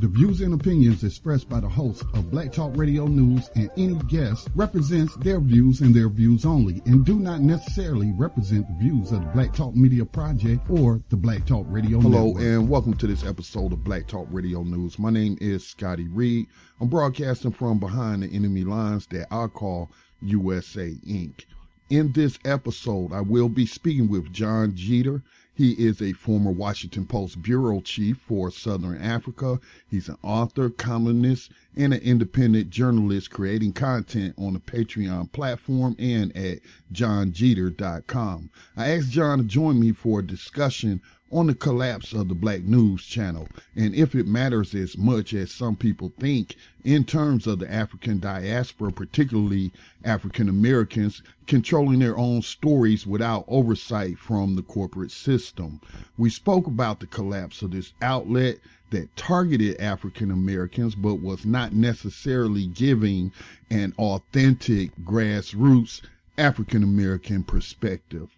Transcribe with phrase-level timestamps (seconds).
[0.00, 3.94] The views and opinions expressed by the hosts of Black Talk Radio News and any
[4.08, 9.12] guest represents their views and their views only and do not necessarily represent the views
[9.12, 12.42] of the Black Talk Media Project or the Black Talk Radio Hello Network.
[12.42, 14.98] and welcome to this episode of Black Talk Radio News.
[14.98, 16.48] My name is Scotty Reed.
[16.80, 19.90] I'm broadcasting from behind the enemy lines that I call
[20.22, 21.44] USA Inc.
[21.90, 25.22] In this episode, I will be speaking with John Jeter.
[25.56, 29.60] He is a former Washington Post bureau chief for Southern Africa.
[29.86, 36.36] He's an author, columnist, and an independent journalist creating content on the Patreon platform and
[36.36, 36.58] at
[36.92, 38.50] johnjeter.com.
[38.76, 41.00] I asked John to join me for a discussion
[41.34, 45.50] on the collapse of the Black News Channel and if it matters as much as
[45.50, 49.72] some people think in terms of the African diaspora, particularly
[50.04, 55.80] African Americans, controlling their own stories without oversight from the corporate system.
[56.16, 58.60] We spoke about the collapse of this outlet
[58.90, 63.32] that targeted African Americans but was not necessarily giving
[63.70, 66.00] an authentic grassroots
[66.38, 68.30] African American perspective.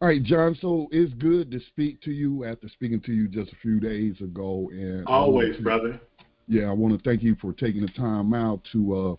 [0.00, 0.56] All right, John.
[0.60, 4.20] So it's good to speak to you after speaking to you just a few days
[4.20, 4.68] ago.
[4.70, 6.00] And always, to, brother.
[6.48, 9.14] Yeah, I want to thank you for taking the time out to uh,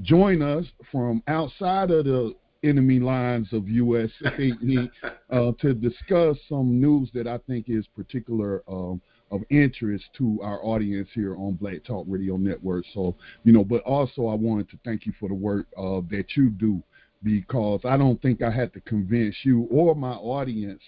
[0.00, 4.52] join us from outside of the enemy lines of USA
[5.30, 10.64] uh, to discuss some news that I think is particular um, of interest to our
[10.64, 12.84] audience here on Black Talk Radio Network.
[12.94, 16.36] So, you know, but also I wanted to thank you for the work uh, that
[16.36, 16.82] you do
[17.22, 20.82] because I don't think I had to convince you or my audience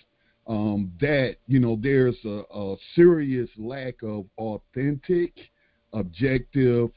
[0.46, 5.32] um, that you know there's a, a, serious lack of authentic,
[5.92, 6.90] objective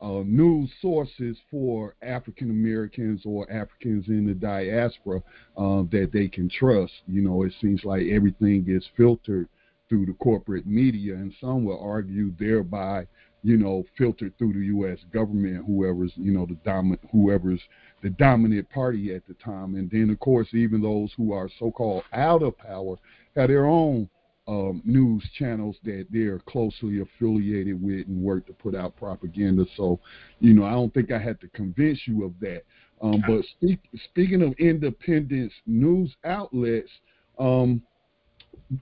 [0.00, 5.22] uh, news sources for African Americans or Africans in the diaspora
[5.56, 6.92] uh, that they can trust.
[7.06, 9.48] You know, it seems like everything is filtered
[9.88, 13.06] through the corporate media, and some will argue thereby
[13.42, 14.98] you know, filtered through the U.S.
[15.12, 17.60] government, whoever's, you know, the dominant, whoever's
[18.02, 22.02] the dominant party at the time, and then of course even those who are so-called
[22.12, 22.96] out of power
[23.36, 24.08] have their own
[24.48, 29.64] um, news channels that they're closely affiliated with and work to put out propaganda.
[29.76, 30.00] So,
[30.40, 32.62] you know, I don't think I had to convince you of that.
[33.00, 33.80] Um, but speak,
[34.10, 36.90] speaking of independent news outlets,
[37.38, 37.82] um,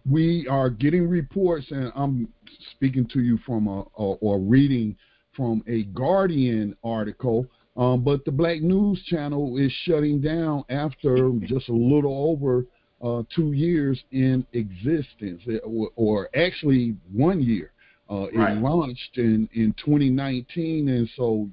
[0.08, 2.28] we are getting reports, and I'm
[2.72, 4.96] speaking to you from a, a or reading
[5.34, 7.46] from a Guardian article.
[7.76, 12.66] Um, but the Black News Channel is shutting down after just a little over
[13.00, 17.70] uh, two years in existence, or, or actually one year.
[18.10, 18.56] Uh, right.
[18.56, 21.48] It launched in, in 2019, and so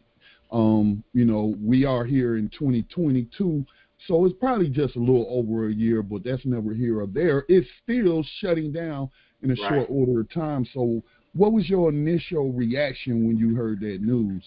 [0.52, 3.66] um, you know we are here in 2022
[4.08, 7.46] so it's probably just a little over a year, but that's never here or there.
[7.48, 9.10] It's still shutting down
[9.42, 9.70] in a right.
[9.70, 10.68] short order of time.
[10.74, 11.02] So,
[11.34, 14.44] what was your initial reaction when you heard that news?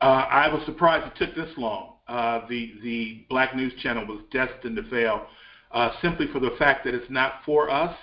[0.00, 1.94] Uh, I was surprised it took this long.
[2.08, 5.26] Uh, the the Black News Channel was destined to fail,
[5.72, 7.94] uh, simply for the fact that it's not for us,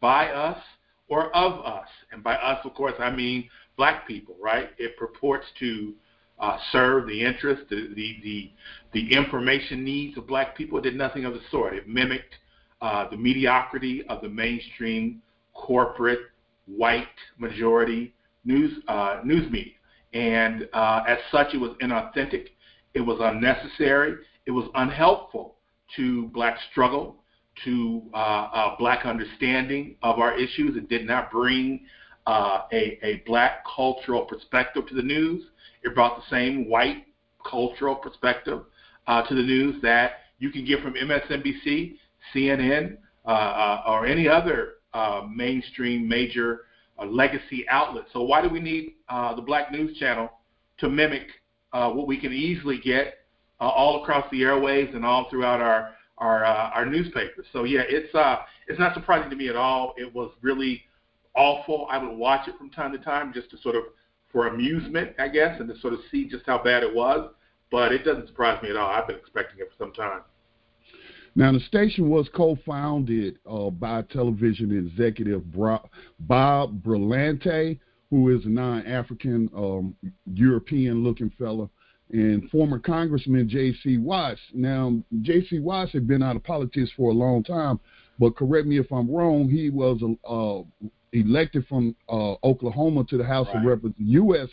[0.00, 0.58] by us,
[1.08, 1.88] or of us.
[2.10, 4.36] And by us, of course, I mean black people.
[4.42, 4.70] Right?
[4.78, 5.94] It purports to
[6.40, 8.50] uh, serve the interest, the, the, the,
[8.92, 10.78] the, information needs of black people.
[10.78, 11.74] It did nothing of the sort.
[11.74, 12.34] It mimicked
[12.80, 15.20] uh, the mediocrity of the mainstream
[15.54, 16.20] corporate
[16.66, 17.06] white
[17.38, 19.72] majority news uh, news media.
[20.12, 22.48] And uh, as such, it was inauthentic.
[22.94, 24.16] It was unnecessary.
[24.46, 25.56] It was unhelpful
[25.96, 27.16] to black struggle,
[27.64, 30.76] to uh, uh, black understanding of our issues.
[30.76, 31.80] It did not bring
[32.28, 35.44] uh, a, a black cultural perspective to the news.
[35.82, 37.06] It brought the same white
[37.48, 38.60] cultural perspective
[39.06, 41.94] uh, to the news that you can get from MSNBC,
[42.34, 46.66] CNN, uh, uh, or any other uh, mainstream major
[46.98, 48.04] uh, legacy outlet.
[48.12, 50.30] So why do we need uh, the Black News Channel
[50.80, 51.28] to mimic
[51.72, 53.20] what we can easily get
[53.58, 57.46] all across the airwaves and all throughout our our our newspapers?
[57.54, 58.10] So yeah, it's
[58.66, 59.94] it's not surprising to me at all.
[59.96, 60.82] It was really
[61.38, 61.86] awful.
[61.90, 63.84] I would watch it from time to time just to sort of
[64.30, 67.30] for amusement, I guess, and to sort of see just how bad it was.
[67.70, 68.90] But it doesn't surprise me at all.
[68.90, 70.22] I've been expecting it for some time.
[71.34, 77.78] Now, the station was co-founded uh, by television executive Bob Brillante,
[78.10, 79.94] who is a non-African um,
[80.32, 81.70] European-looking fellow,
[82.10, 83.98] and former Congressman J.C.
[83.98, 84.40] Watts.
[84.54, 85.60] Now, J.C.
[85.60, 87.78] Watts had been out of politics for a long time,
[88.18, 90.62] but correct me if I'm wrong, he was a, uh,
[91.12, 93.58] elected from uh, Oklahoma to the House right.
[93.58, 94.48] of Rep- U.S.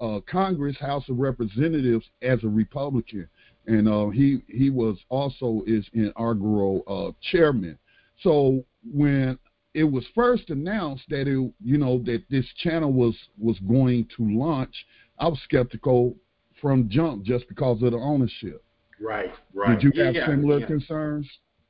[0.00, 3.28] Uh, Congress, House of Representatives as a Republican,
[3.66, 7.78] and uh, he he was also is inaugural uh, chairman.
[8.22, 9.38] So when
[9.74, 14.38] it was first announced that it, you know, that this channel was was going to
[14.38, 14.74] launch,
[15.18, 16.16] I was skeptical
[16.60, 18.62] from jump just because of the ownership.
[19.00, 19.78] Right, right.
[19.78, 20.66] Did you have yeah, similar yeah.
[20.66, 21.26] concerns?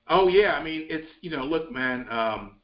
[0.08, 2.56] Oh yeah, I mean it's you know look man, um,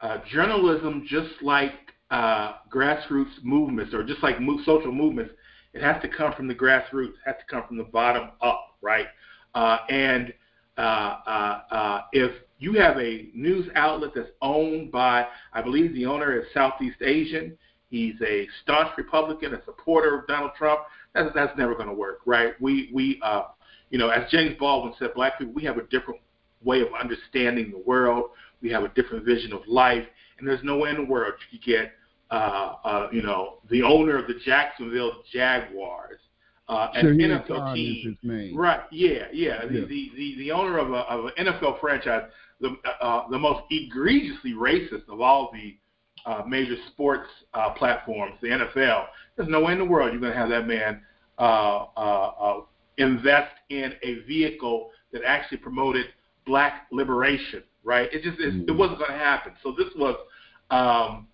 [0.00, 1.72] uh, journalism just like
[2.10, 5.32] uh, grassroots movements or just like move, social movements,
[5.72, 8.76] it has to come from the grassroots, it has to come from the bottom up,
[8.82, 9.06] right?
[9.54, 10.32] Uh, and
[10.76, 10.80] uh,
[11.26, 16.38] uh, uh, if you have a news outlet that's owned by, I believe the owner
[16.38, 17.56] is Southeast Asian.
[17.90, 20.80] He's a staunch Republican, a supporter of Donald Trump.
[21.14, 22.54] That's, that's never going to work, right?
[22.60, 23.44] We, we, uh,
[23.90, 26.20] you know, as James Baldwin said, black people, we have a different
[26.62, 28.30] way of understanding the world.
[28.62, 30.04] We have a different vision of life,
[30.38, 31.92] and there's no way in the world you could get,
[32.30, 36.20] uh, uh, you know, the owner of the Jacksonville Jaguars
[36.70, 38.16] uh, an Shaheed NFL team.
[38.56, 38.80] Right.
[38.92, 39.24] Yeah.
[39.32, 39.66] Yeah.
[39.66, 39.84] The Yeah.
[39.86, 42.30] the, the, the owner of a of an NFL franchise,
[42.60, 45.76] the uh, the most egregiously racist of all the
[46.26, 49.06] uh, major sports uh, platforms, the NFL.
[49.36, 51.02] There's no way in the world you're going to have that man
[51.38, 52.60] uh, uh, uh,
[52.98, 56.06] invest in a vehicle that actually promoted
[56.46, 57.62] black liberation.
[57.82, 58.12] Right.
[58.12, 59.52] It just it, it wasn't going to happen.
[59.62, 60.16] So this was
[60.70, 61.26] um,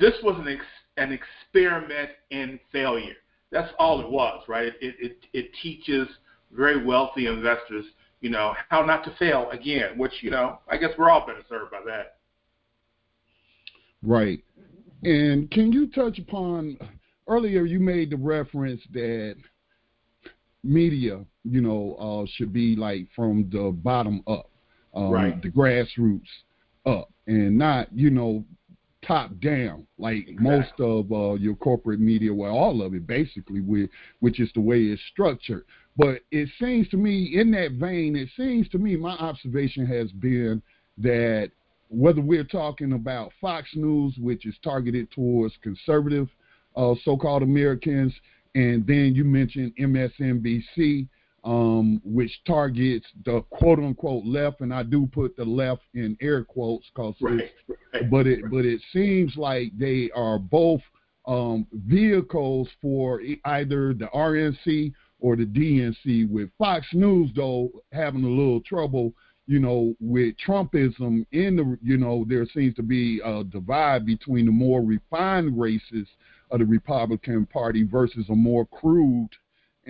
[0.00, 0.64] this was an ex-
[0.96, 3.16] an experiment in failure.
[3.50, 4.66] That's all it was, right?
[4.66, 6.06] It, it, it, it teaches
[6.52, 7.84] very wealthy investors,
[8.20, 11.42] you know, how not to fail again, which, you know, I guess we're all better
[11.48, 12.18] served by that.
[14.02, 14.42] Right.
[15.02, 16.78] And can you touch upon
[17.26, 19.36] earlier you made the reference that
[20.62, 24.49] media, you know, uh, should be like from the bottom up,
[24.94, 25.42] um, Right.
[25.42, 26.28] the grassroots
[26.86, 28.44] up, and not, you know,
[29.02, 30.44] top down like Exactly.
[30.44, 33.88] most of uh, your corporate media, well, all of it basically, with,
[34.20, 35.64] which is the way it's structured.
[35.96, 40.10] But it seems to me, in that vein, it seems to me, my observation has
[40.12, 40.62] been
[40.98, 41.50] that
[41.88, 46.28] whether we're talking about Fox News, which is targeted towards conservative
[46.76, 48.14] uh, so-called Americans,
[48.54, 51.08] and then you mentioned MSNBC,
[51.44, 56.86] um, which targets the quote-unquote left, and I do put the left in air quotes
[56.94, 57.50] because Right.
[57.68, 58.10] right.
[58.10, 60.82] but it but it seems like they are both
[61.26, 66.28] um, vehicles for either the RNC or the DNC.
[66.28, 69.14] With Fox News though having a little trouble,
[69.46, 74.46] you know, with Trumpism in the you know there seems to be a divide between
[74.46, 76.06] the more refined races
[76.50, 79.30] of the Republican Party versus a more crude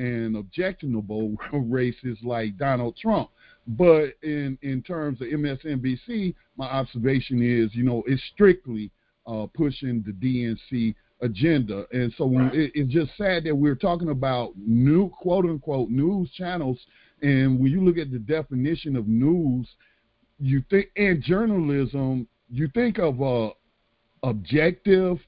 [0.00, 3.29] and objectionable races like Donald Trump.
[3.67, 8.91] But in in terms of MSNBC, my observation is, you know, it's strictly
[9.26, 12.55] uh, pushing the DNC agenda, and so Right.
[12.55, 16.79] it, it's just sad that we're talking about new quote unquote news channels,
[17.20, 19.69] and when you look at the definition of news,
[20.38, 23.50] you think and journalism, you think of a
[24.23, 25.19] objective,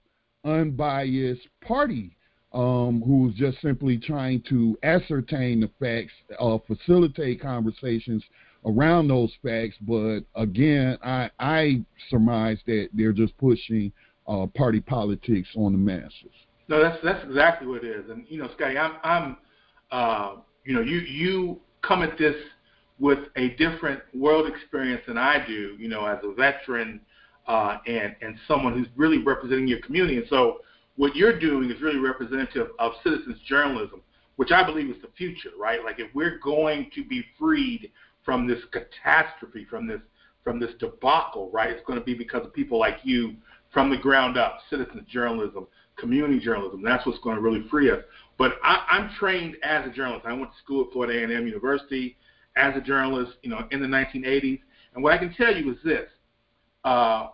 [0.44, 2.16] unbiased party
[2.54, 8.22] um, just simply trying to ascertain the facts, uh, facilitate conversations
[8.64, 9.76] around those facts.
[9.80, 13.92] But again, I, I surmise that they're just pushing
[14.28, 16.32] uh, party politics on the masses.
[16.68, 18.08] No, that's that's exactly what it is.
[18.08, 19.36] And you know, Scotty, I'm I'm
[19.90, 22.36] uh, you know, you you come at this
[22.98, 27.00] with a different world experience than I do, you know, as a veteran
[27.46, 30.18] uh, and and someone who's really representing your community.
[30.18, 30.58] And so
[31.02, 34.00] what you're doing is really representative of citizens journalism,
[34.36, 35.82] which I believe is the future, right?
[35.84, 37.90] Like if we're going to be freed
[38.24, 39.98] from this catastrophe, from this
[40.44, 41.70] from this debacle, right?
[41.70, 43.34] It's going to be because of people like you
[43.72, 45.66] from the ground up, citizens journalism,
[45.96, 46.82] community journalism.
[46.84, 47.98] That's what's going to really free us.
[48.38, 50.24] But I, I'm trained as a journalist.
[50.24, 52.16] I went to school at Florida A&M University
[52.56, 54.60] as a journalist, you know, in the 1980s.
[54.94, 56.08] And what I can tell you is this:
[56.84, 57.26] uh,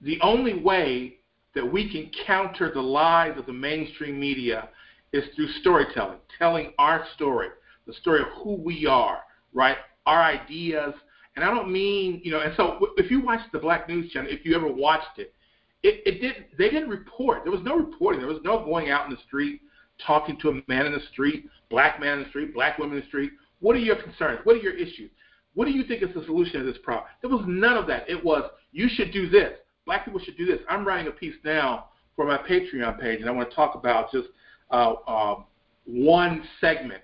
[0.00, 1.18] the only way
[1.54, 4.68] that we can counter the lies of the mainstream media
[5.12, 7.48] is through storytelling, telling our story,
[7.86, 9.20] the story of who we are,
[9.52, 9.76] right?
[10.06, 10.94] Our ideas.
[11.36, 14.30] And I don't mean, you know, and so if you watch the Black News Channel,
[14.30, 15.34] if you ever watched it,
[15.82, 17.42] it, it didn't, they didn't report.
[17.44, 18.20] There was no reporting.
[18.20, 19.62] There was no going out in the street,
[20.06, 23.02] talking to a man in the street, black man in the street, black women in
[23.02, 23.32] the street.
[23.60, 24.40] What are your concerns?
[24.44, 25.10] What are your issues?
[25.54, 27.06] What do you think is the solution to this problem?
[27.22, 28.08] There was none of that.
[28.08, 29.52] It was, you should do this.
[29.86, 30.60] Black people should do this.
[30.68, 34.12] I'm writing a piece now for my Patreon page, and I want to talk about
[34.12, 34.28] just
[34.70, 35.44] uh, um,
[35.86, 37.02] one segment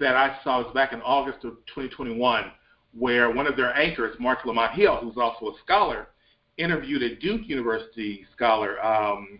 [0.00, 2.44] that I saw it was back in August of 2021,
[2.98, 6.08] where one of their anchors, Marc Lamont Hill, who's also a scholar,
[6.56, 9.38] interviewed a Duke University scholar, um,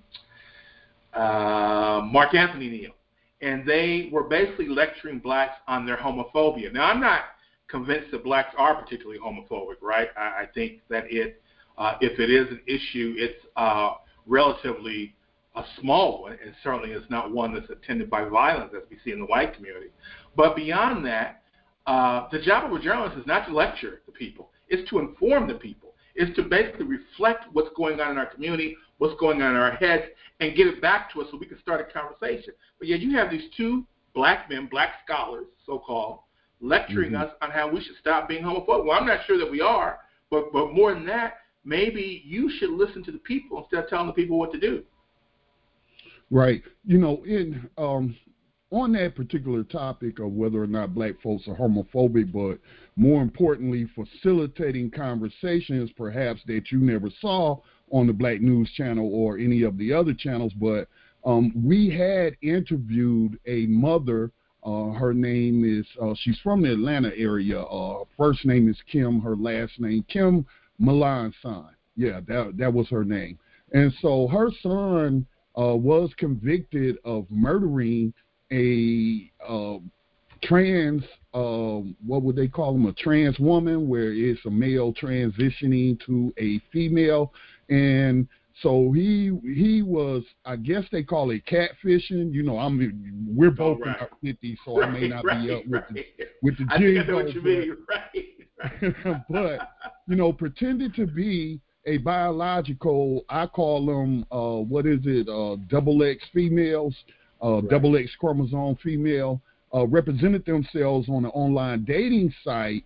[1.12, 2.93] uh, Mark Anthony Neal,
[3.41, 6.73] and they were basically lecturing blacks on their homophobia.
[6.73, 7.23] Now, I'm not
[7.69, 10.09] convinced that blacks are particularly homophobic, right?
[10.17, 11.43] I, I think that it,
[11.78, 13.95] uh, if it is an issue, it's uh,
[14.26, 15.14] relatively
[15.57, 19.12] a small one, and certainly it's not one that's attended by violence as we see
[19.12, 19.88] in the white community.
[20.37, 21.43] But beyond that,
[21.87, 25.47] uh, the job of a journalist is not to lecture the people; it's to inform
[25.49, 25.95] the people.
[26.16, 29.73] It's to basically reflect what's going on in our community, what's going on in our
[29.73, 30.04] heads,
[30.40, 32.54] and get it back to us so we can start a conversation.
[32.78, 36.21] But yet, you have these two black men, black scholars, so-called,
[36.61, 37.23] lecturing mm-hmm.
[37.23, 38.87] us on how we should stop being homophobic.
[38.87, 39.99] Well, I'm not sure that we are,
[40.31, 44.06] but but more than that, maybe you should listen to the people instead of telling
[44.06, 44.83] the people what to do.
[46.30, 46.62] Right.
[46.85, 48.16] You know, in um,
[48.71, 52.59] on that particular topic of whether or not black folks are homophobic, but
[52.97, 57.56] more importantly, facilitating conversations perhaps that you never saw
[57.90, 60.52] on the Black News Channel or any of the other channels.
[60.54, 60.88] But
[61.25, 64.33] um, we had interviewed a mother.
[64.64, 67.61] Uh, her name is, uh, she's from the Atlanta area.
[67.61, 70.47] Uh, first name is Kim, her last name, Kim
[70.81, 71.69] Melanson.
[71.97, 73.38] Yeah, that, that was her name.
[73.73, 75.26] And so her son
[75.59, 78.12] uh, was convicted of murdering
[78.52, 79.78] a uh,
[80.43, 81.02] trans,
[81.33, 86.33] uh, what would they call them, a trans woman, where it's a male transitioning to
[86.38, 87.33] a female,
[87.69, 88.28] and
[88.63, 92.33] so he he was, I guess they call it catfishing.
[92.33, 93.97] You know, I'm we're both oh, right.
[93.97, 96.05] in our fifties, so right, I may not right, be up with the
[96.43, 96.67] with the.
[96.71, 99.23] I know what you mean, right?
[99.29, 99.69] but
[100.07, 105.57] you know, pretended to be a biological, I call them, uh, what is it, uh,
[105.69, 106.95] double X females,
[107.43, 109.43] uh, double X chromosome female,
[109.75, 112.85] uh, represented themselves on an online dating site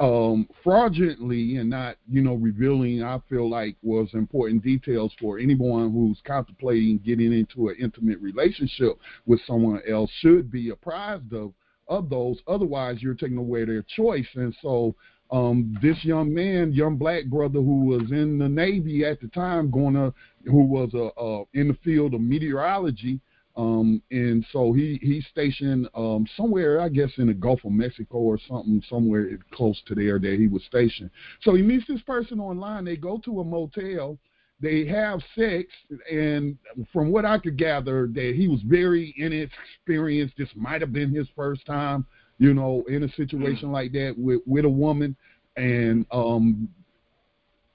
[0.00, 5.92] um, fraudulently and not, you know, revealing, I feel like, was important details for anyone
[5.92, 11.52] who's contemplating getting into an intimate relationship with someone else should be apprised of
[11.88, 12.38] of those.
[12.48, 14.26] Otherwise, you're taking away their choice.
[14.34, 14.94] And so
[15.30, 19.70] um, this young man, young black brother who was in the Navy at the time,
[19.70, 20.12] going to,
[20.44, 23.20] who was uh, uh, in the field of meteorology,
[23.56, 28.18] um, and so he he's stationed um, somewhere, I guess, in the Gulf of Mexico
[28.18, 31.10] or something, somewhere close to there that he was stationed.
[31.42, 32.84] So he meets this person online.
[32.84, 34.18] They go to a motel.
[34.58, 35.66] They have sex,
[36.10, 36.56] and
[36.90, 40.34] from what I could gather, that he was very inexperienced.
[40.38, 42.06] This might have been his first time
[42.38, 45.16] you know, in a situation like that with with a woman,
[45.56, 46.68] and um,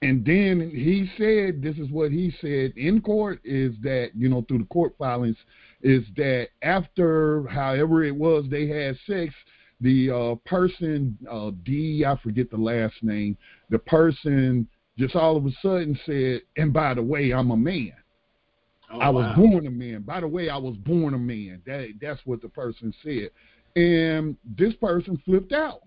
[0.02, 4.44] and then he said, this is what he said in court is that you know
[4.46, 5.36] through the court filings
[5.82, 9.34] is that after however it was they had sex,
[9.80, 13.36] the uh, person uh, D I forget the last name,
[13.70, 17.92] the person just all of a sudden said, and by the way, I'm a man.
[18.92, 19.36] Oh, I was wow.
[19.36, 20.02] born a man.
[20.02, 21.62] By the way, I was born a man.
[21.66, 23.30] That that's what the person said.
[23.74, 25.80] And this person flipped out.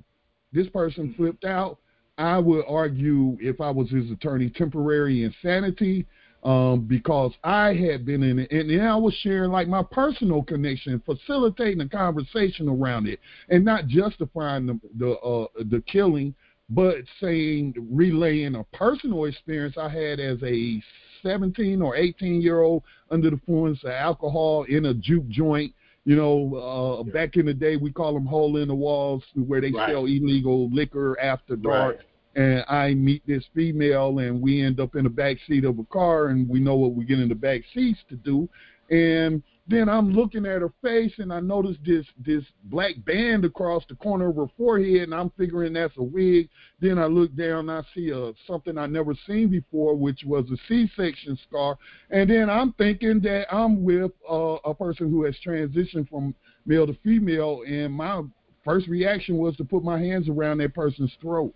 [0.52, 1.78] This person flipped out.
[2.18, 6.06] I would argue, if I was his attorney, temporary insanity,
[6.46, 10.44] um, because I had been in it, and, and I was sharing like my personal
[10.44, 16.36] connection, facilitating a conversation around it, and not justifying the the, uh, the killing,
[16.70, 20.82] but saying relaying a personal experience I had as a
[21.24, 25.74] 17 or 18 year old under the influence of alcohol in a juke joint
[26.08, 27.14] you know, uh, yeah.
[27.14, 29.90] back in the day, we call them hole in the walls where they right.
[29.90, 31.96] sell illegal liquor after dark.
[31.96, 32.06] Right.
[32.36, 35.86] And I meet this female, and we end up in the back seat of a
[35.86, 38.50] car, and we know what we get in the back seats to do.
[38.90, 43.84] And then I'm looking at her face and I notice this this black band across
[43.90, 46.50] the corner of her forehead and I'm figuring that's a wig.
[46.80, 50.46] Then I look down and I see a something I never seen before, which was
[50.52, 51.78] a C-section scar.
[52.12, 56.36] And then I'm thinking that I'm with uh, a person who has transitioned from
[56.68, 58.22] male to female, and my
[58.64, 61.54] first reaction was to put my hands around that person's throat.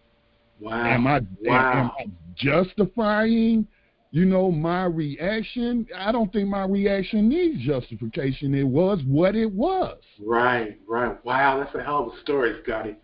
[0.60, 0.86] Wow.
[0.86, 1.72] Am I, wow.
[1.74, 3.68] am I justifying?
[4.12, 8.56] you know, my reaction, I don't think my reaction needs justification.
[8.56, 10.00] It was what it was.
[10.20, 11.24] Right, right.
[11.24, 12.96] Wow, that's a hell of a story, Scotty.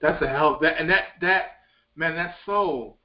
[0.00, 1.44] That's a hell of that, and that that
[1.96, 2.96] man, that's so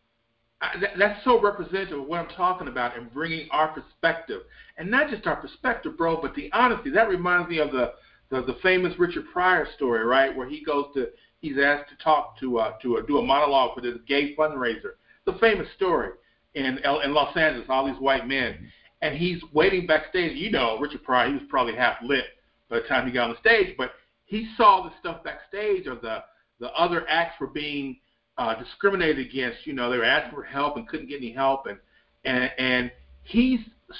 [0.61, 4.41] uh, that, that's so representative of what I'm talking about and bringing our perspective,
[4.77, 6.91] and not just our perspective, bro, but the honesty.
[6.91, 7.93] That reminds me of the
[8.29, 11.09] the, the famous Richard Pryor story, right, where he goes to
[11.43, 14.93] he's asked to talk to uh, to a, do a monologue for this gay fundraiser.
[15.25, 16.09] The famous story
[16.55, 18.71] in in Los Angeles, all these white men,
[19.03, 20.35] and he's waiting backstage.
[20.35, 22.25] You know, Richard Pryor, he was probably half lit
[22.69, 23.91] by the time he got on the stage, but
[24.25, 26.23] he saw the stuff backstage of the
[26.59, 27.97] the other acts were being
[28.37, 29.67] uh, discriminated against.
[29.67, 31.77] You know, they were asking for help and couldn't get any help, and
[32.23, 32.91] and and
[33.23, 33.59] he's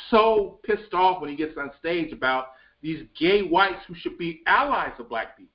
[0.09, 2.47] so pissed off when he gets on stage about
[2.81, 5.52] these gay whites who should be allies of black people,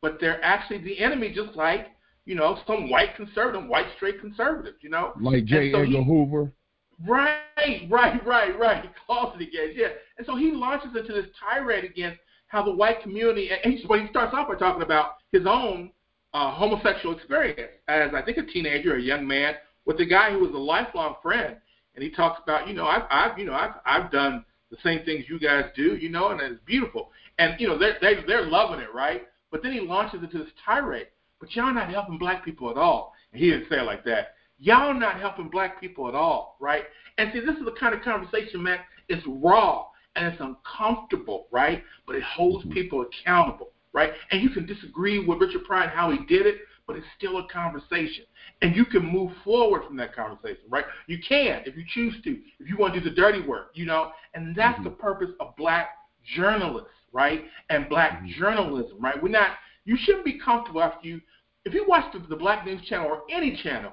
[0.00, 1.88] but they're actually the enemy, just like
[2.28, 5.14] you know, some white conservative, white straight conservative, you know.
[5.18, 5.72] Like J.
[5.72, 6.52] So Edgar he, Hoover.
[7.06, 8.82] Right, right, right, right.
[8.84, 9.88] He calls it again, yeah.
[10.18, 13.98] And so he launches into this tirade against how the white community, and he, well,
[13.98, 15.90] he starts off by talking about his own
[16.34, 19.54] uh, homosexual experience as I think a teenager, or a young man,
[19.86, 21.56] with a guy who was a lifelong friend.
[21.94, 25.02] And he talks about, you know, I've, I've you know, I've, I've done the same
[25.04, 27.10] things you guys do, you know, and it's beautiful.
[27.38, 29.22] And you know, they're they, they're loving it, right?
[29.50, 31.08] But then he launches into this tirade.
[31.40, 33.14] But y'all not helping black people at all.
[33.32, 34.34] And he didn't say it like that.
[34.58, 36.84] Y'all not helping black people at all, right?
[37.16, 38.78] And see, this is the kind of conversation, man.
[39.08, 39.86] It's raw
[40.16, 41.82] and it's uncomfortable, right?
[42.06, 42.74] But it holds mm-hmm.
[42.74, 44.10] people accountable, right?
[44.30, 46.56] And you can disagree with Richard Pryor and how he did it,
[46.88, 48.24] but it's still a conversation.
[48.62, 50.86] And you can move forward from that conversation, right?
[51.06, 53.86] You can if you choose to, if you want to do the dirty work, you
[53.86, 54.10] know.
[54.34, 54.84] And that's mm-hmm.
[54.84, 55.90] the purpose of black
[56.34, 57.44] journalists, right?
[57.70, 58.40] And black mm-hmm.
[58.40, 59.20] journalism, right?
[59.22, 59.52] We're not.
[59.84, 61.20] You shouldn't be comfortable after you,
[61.64, 63.92] if you watch the, the Black News Channel or any channel,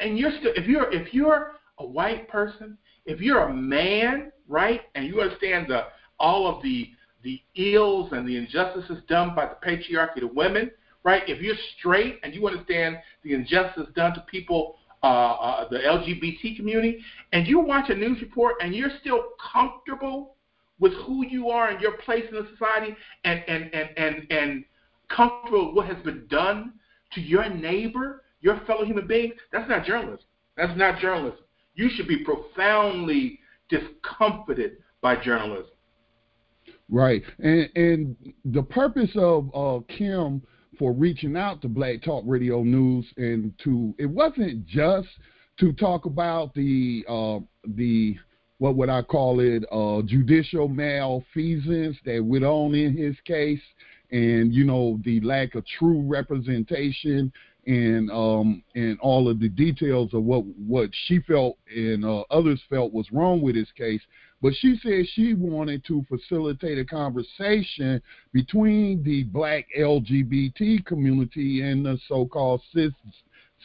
[0.00, 2.76] and you're still, if you're if you're a white person,
[3.06, 5.84] if you're a man, right, and you understand the
[6.18, 6.90] all of the
[7.22, 10.70] the ills and the injustices done by the patriarchy to women,
[11.04, 11.22] right?
[11.26, 16.56] If you're straight and you understand the injustice done to people, uh, uh, the LGBT
[16.56, 17.02] community,
[17.32, 20.36] and you watch a news report and you're still comfortable
[20.80, 24.64] with who you are and your place in the society, and and and and and
[25.08, 26.72] comfortable with what has been done
[27.12, 30.24] to your neighbor, your fellow human being, that's not journalism.
[30.56, 31.38] That's not journalism.
[31.74, 35.70] You should be profoundly discomforted by journalism.
[36.90, 40.42] Right, and and the purpose of Kim
[40.78, 45.08] for reaching out to Black Talk Radio News and to it wasn't just
[45.60, 47.38] to talk about the uh,
[47.76, 48.16] the
[48.60, 53.62] what would I call it uh, judicial malfeasance that went on in his case,
[54.12, 57.32] and you know the lack of true representation
[57.66, 62.60] and um, and all of the details of what what she felt and uh, others
[62.68, 64.02] felt was wrong with his case.
[64.42, 68.02] But she said she wanted to facilitate a conversation
[68.34, 72.92] between the black LGBT community and the so-called cis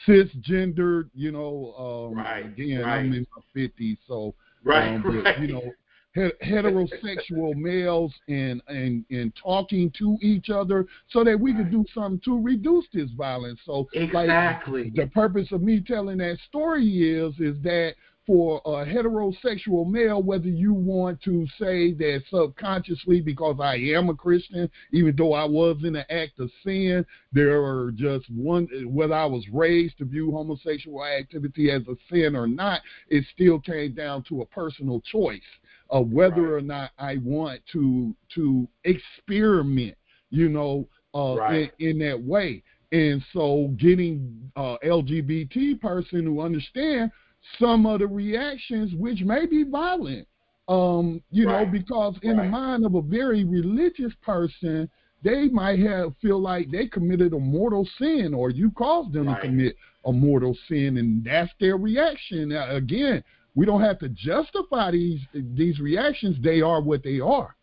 [0.08, 1.10] cisgendered.
[1.14, 1.74] You know,
[2.14, 3.00] um, right, again, right.
[3.00, 4.34] I'm in my fifties, so
[4.66, 5.40] right, um, but, right.
[5.40, 5.72] you know
[6.16, 12.22] heterosexual males and, and and talking to each other so that we could do something
[12.24, 13.60] to reduce this violence.
[13.66, 18.86] So exactly like, the purpose of me telling that story is is that for a
[18.86, 25.16] heterosexual male, whether you want to say that subconsciously because I am a Christian, even
[25.16, 29.46] though I was in the act of sin, there are just one, whether I was
[29.52, 34.42] raised to view homosexual activity as a sin or not, it still came down to
[34.42, 35.42] a personal choice
[35.90, 36.58] of whether right.
[36.58, 39.96] or not I want to to experiment,
[40.32, 41.72] you know, uh, right.
[41.80, 42.64] in, in that way.
[42.92, 47.12] And so, getting uh, LGBT person who understand
[47.60, 50.28] some of the reactions, which may be violent,
[50.68, 51.66] um, you right.
[51.66, 54.90] know, because in the mind of a very religious person,
[55.24, 59.40] they might have feel like they committed a mortal sin, or you caused them to
[59.42, 62.52] commit a mortal sin, and that's their reaction.
[62.52, 63.24] Uh, again,
[63.56, 66.38] we don't have to justify these these reactions.
[66.42, 67.56] They are what they are.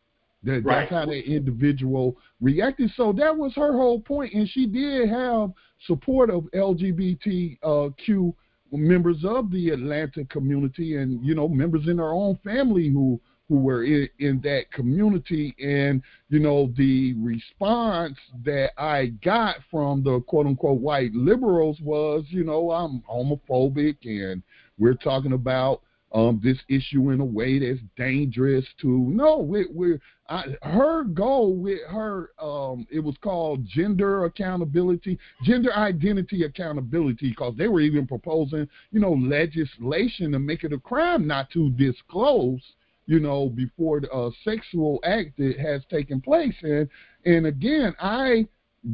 [0.45, 0.81] That, right.
[0.81, 2.90] That's how the individual reacted.
[2.97, 5.53] So that was her whole point, and she did have
[5.87, 8.35] support of LGBTQ
[8.73, 13.57] members of the Atlanta community, and you know members in our own family who who
[13.57, 15.55] were in, in that community.
[15.63, 22.25] And you know the response that I got from the quote unquote white liberals was,
[22.29, 24.43] you know, I'm homophobic and
[24.79, 25.83] we're talking about
[26.14, 29.98] um, this issue in a way that's dangerous to no we, we
[30.29, 37.55] I, her goal with her um, it was called gender accountability gender identity accountability because
[37.57, 42.61] they were even proposing you know legislation to make it a crime not to disclose
[43.07, 46.55] you know before the uh, sexual act that has taken place.
[46.62, 46.88] And
[47.25, 48.46] and again i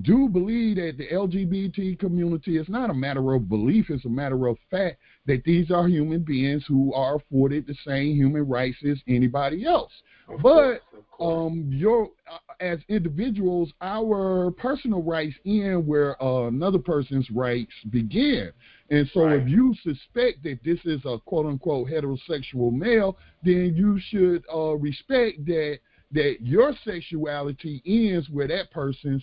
[0.03, 4.47] do believe that the LGBT community is not a matter of belief, it's a matter
[4.47, 8.99] of fact that these are human beings who are afforded the same human rights as
[9.09, 9.93] anybody else.
[10.29, 10.81] Of but course,
[11.21, 18.53] um, your uh, as individuals, our personal rights end where uh, another person's rights begin.
[18.91, 19.41] And so, right.
[19.41, 24.75] if you suspect that this is a quote unquote heterosexual male, then you should uh,
[24.77, 25.79] respect that
[26.13, 29.23] that your sexuality ends where that person's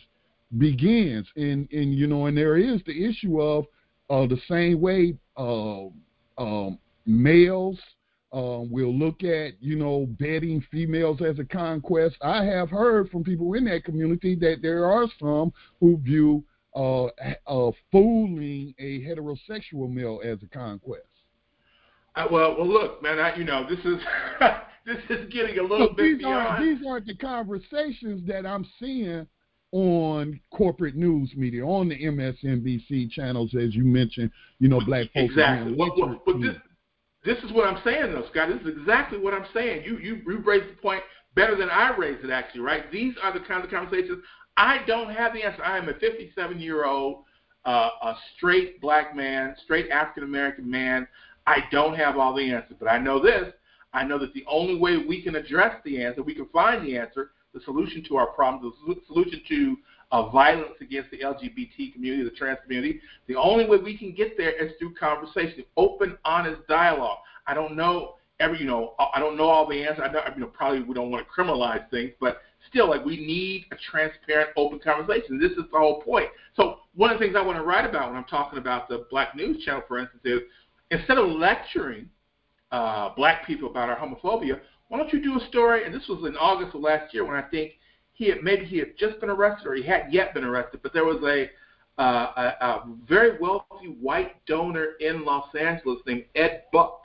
[0.58, 1.28] begins.
[1.36, 3.65] And and you know, and there is the issue of
[4.10, 5.86] uh, the same way uh,
[6.38, 7.80] um, males
[8.34, 12.15] uh, will look at you know betting females as a conquest.
[12.22, 16.44] I have heard from people in that community that there are some who view
[16.76, 21.08] uh, uh, fooling a heterosexual male as a conquest.
[22.15, 23.20] Uh, well, well, look, man.
[23.20, 24.02] I, you know, this is
[24.86, 26.48] this is getting a little bit these beyond.
[26.48, 29.28] Aren't, these aren't the conversations that I'm seeing
[29.75, 34.31] on corporate news media, on the MSNBC channels, as you mentioned.
[34.59, 35.31] You know, black folks.
[35.31, 35.75] Exactly.
[35.77, 36.55] Well, well, but this
[37.25, 38.47] this is what I'm saying, though, Scott.
[38.47, 39.83] This is exactly what I'm saying.
[39.83, 41.03] You you you raised the point
[41.35, 42.61] better than I raised it, actually.
[42.61, 42.89] Right?
[42.89, 44.23] These are the kinds of conversations
[44.55, 45.61] I don't have the answer.
[45.61, 47.25] I am a 57 year old,
[47.65, 51.05] uh, a straight black man, straight African American man.
[51.47, 53.53] I don't have all the answers, but I know this.
[53.93, 56.97] I know that the only way we can address the answer, we can find the
[56.97, 59.78] answer, the solution to our problems, the solution to
[60.12, 64.38] uh, violence against the LGBT community, the trans community, the only way we can get
[64.38, 67.18] there is through conversation, open, honest dialogue.
[67.48, 70.04] I don't know every, you know, I don't know all the answers.
[70.08, 73.18] I know, you know, probably we don't want to criminalize things, but still, like we
[73.18, 75.39] need a transparent, open conversation.
[75.39, 76.28] This is the whole point.
[76.56, 79.08] So one of the things I want to write about when I'm talking about the
[79.10, 80.41] Black News Channel, for instance, is
[80.91, 82.10] instead of lecturing
[82.72, 85.86] uh, black people about our homophobia, why don't you do a story?
[85.86, 87.74] And this was in August of last year when I think
[88.13, 90.93] he had maybe he had just been arrested or he hadn't yet been arrested, but
[90.93, 91.50] there was a
[91.98, 97.02] uh, a, a very wealthy white donor in Los Angeles named Ed Buck,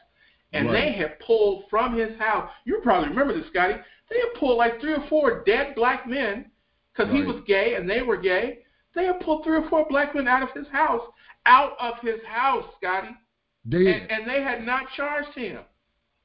[0.53, 0.73] and right.
[0.73, 2.51] they had pulled from his house.
[2.65, 3.75] You probably remember this, Scotty.
[4.11, 6.51] They had pulled like three or four dead black men
[6.93, 7.21] because right.
[7.21, 8.61] he was gay and they were gay.
[8.95, 11.03] They had pulled three or four black men out of his house,
[11.47, 13.17] out of his house, Scotty.
[13.93, 15.61] And, and they had not charged him.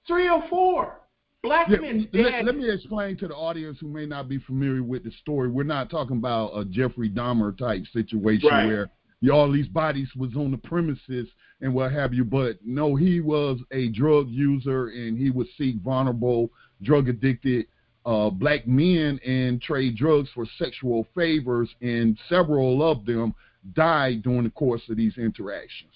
[0.07, 1.01] Three or four.
[1.45, 2.45] Black yeah, men let.
[2.45, 5.49] Let me explain to the audience who may not be familiar with the story.
[5.49, 8.65] We're not talking about a Jeffrey Dahmer type situation right.
[8.65, 8.89] where
[9.31, 11.27] all these bodies was on the premises
[11.61, 12.23] and what have you.
[12.23, 17.67] But no, he was a drug user and he would seek vulnerable, drug addicted
[18.05, 23.33] uh, black men and trade drugs for sexual favors, and several of them
[23.73, 25.93] died during the course of these interactions.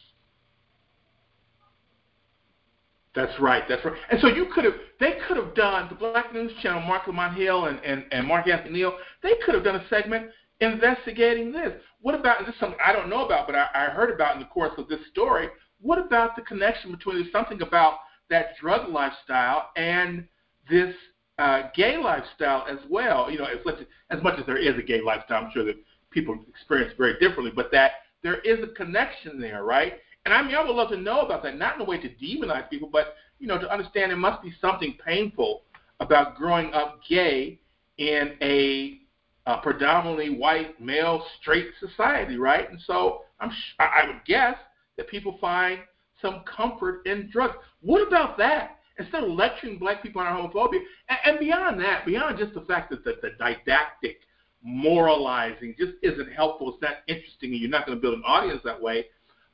[3.16, 3.64] That's right.
[3.68, 3.96] That's right.
[4.12, 7.36] And so you could have, they could have done the Black News Channel, Marc Lamont
[7.36, 8.98] Hill and, and, and Mark Anthony Neal.
[9.24, 10.28] They could have done a segment
[10.62, 11.74] investigating this.
[12.02, 12.54] What about this?
[12.54, 14.88] Is something I don't know about, but I, I heard about in the course of
[14.88, 15.50] this story.
[15.82, 20.28] What about the connection between there's something about that drug lifestyle and
[20.70, 20.94] this
[21.40, 23.32] uh, gay lifestyle as well?
[23.32, 25.78] You know, as as much as there is a gay lifestyle, I'm sure that
[26.12, 27.92] people experience very differently, but that
[28.24, 29.94] there is a connection there, right?
[30.26, 32.10] And I mean, I would love to know about that, not in a way to
[32.10, 35.64] demonize people, but you know, to understand there must be something painful
[36.00, 37.60] about growing up gay
[37.98, 39.00] in a
[39.46, 42.70] uh, predominantly white male straight society, right?
[42.70, 44.56] And so I'm I would guess
[44.98, 45.80] that people find
[46.22, 47.56] some comfort in drugs.
[47.82, 48.78] What about that?
[48.98, 52.62] Instead of lecturing black people on our homophobia, and, and beyond that, beyond just the
[52.62, 54.20] fact that the, the didactic
[54.62, 58.62] moralizing just isn't helpful, it's not interesting, and you're not going to build an audience
[58.66, 59.06] that way.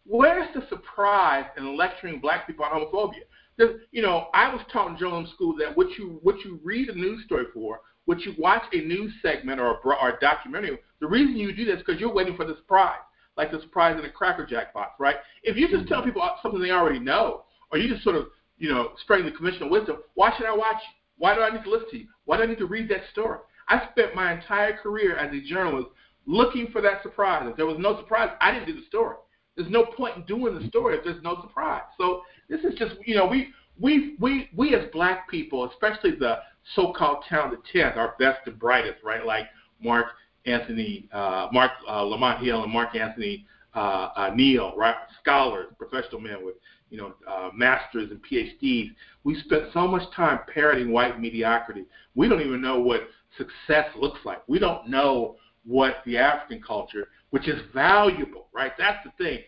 [0.06, 3.24] Where's the surprise in lecturing black people on homophobia?
[3.58, 6.90] There's, you know, I was taught in journalism school that what you what you read
[6.90, 10.78] a news story for, what you watch a news segment or a, or a documentary,
[11.00, 13.00] the reason you do this is because you're waiting for the surprise,
[13.38, 15.16] like the surprise in a Cracker Jack box, right?
[15.44, 15.94] If you just mm-hmm.
[15.94, 19.32] tell people something they already know, or you just sort of, you know, spreading the
[19.32, 20.96] conventional wisdom, why should I watch you?
[21.18, 22.08] Why do I need to listen to you?
[22.26, 23.40] Why do I need to read that story?
[23.68, 25.90] I spent my entire career as a journalist
[26.28, 27.48] looking for that surprise.
[27.50, 29.16] If there was no surprise, I didn't do the story.
[29.56, 31.84] There's no point in doing the story if there's no surprise.
[31.98, 36.40] So this is just you know we we we we as black people, especially the
[36.76, 39.26] so-called talented tenth, our best and brightest, right?
[39.26, 39.46] Like
[39.82, 40.08] Mark
[40.46, 44.96] Anthony, uh, Marc uh, Lamont Hill and Mark Anthony uh, uh, Neal, right?
[45.22, 46.56] Scholars, professional men with
[46.90, 48.92] you know uh, masters and PhDs.
[49.24, 51.86] We spent so much time parroting white mediocrity.
[52.16, 53.02] We don't even know what
[53.38, 54.42] success looks like.
[54.48, 58.72] We don't know what the African culture which is valuable, right?
[58.78, 59.40] That's the thing.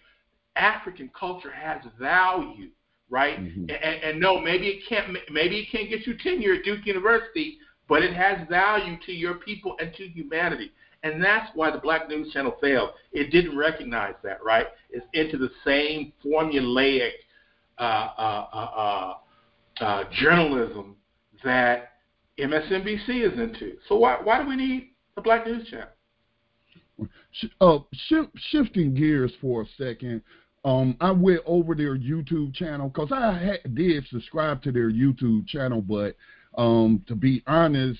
[0.57, 2.69] African culture has value,
[3.09, 3.39] right?
[3.39, 3.61] Mm-hmm.
[3.69, 7.59] And, and no, maybe it can't maybe it can't get you tenure at Duke University,
[7.87, 10.73] but it has value to your people and to humanity.
[11.03, 12.89] And that's why the Black News Channel failed.
[13.13, 14.67] It didn't recognize that, right?
[14.89, 17.11] It's into the same formulaic
[17.79, 19.13] uh, uh, uh,
[19.79, 20.97] uh, uh journalism
[21.45, 21.93] that
[22.37, 23.77] MSNBC is into.
[23.87, 25.87] So why why do we need the Black News Channel?
[27.61, 30.21] Uh, sh- shifting gears for a second,
[30.65, 35.47] um, I went over their YouTube channel because I ha- did subscribe to their YouTube
[35.47, 36.15] channel, but
[36.57, 37.99] um, to be honest,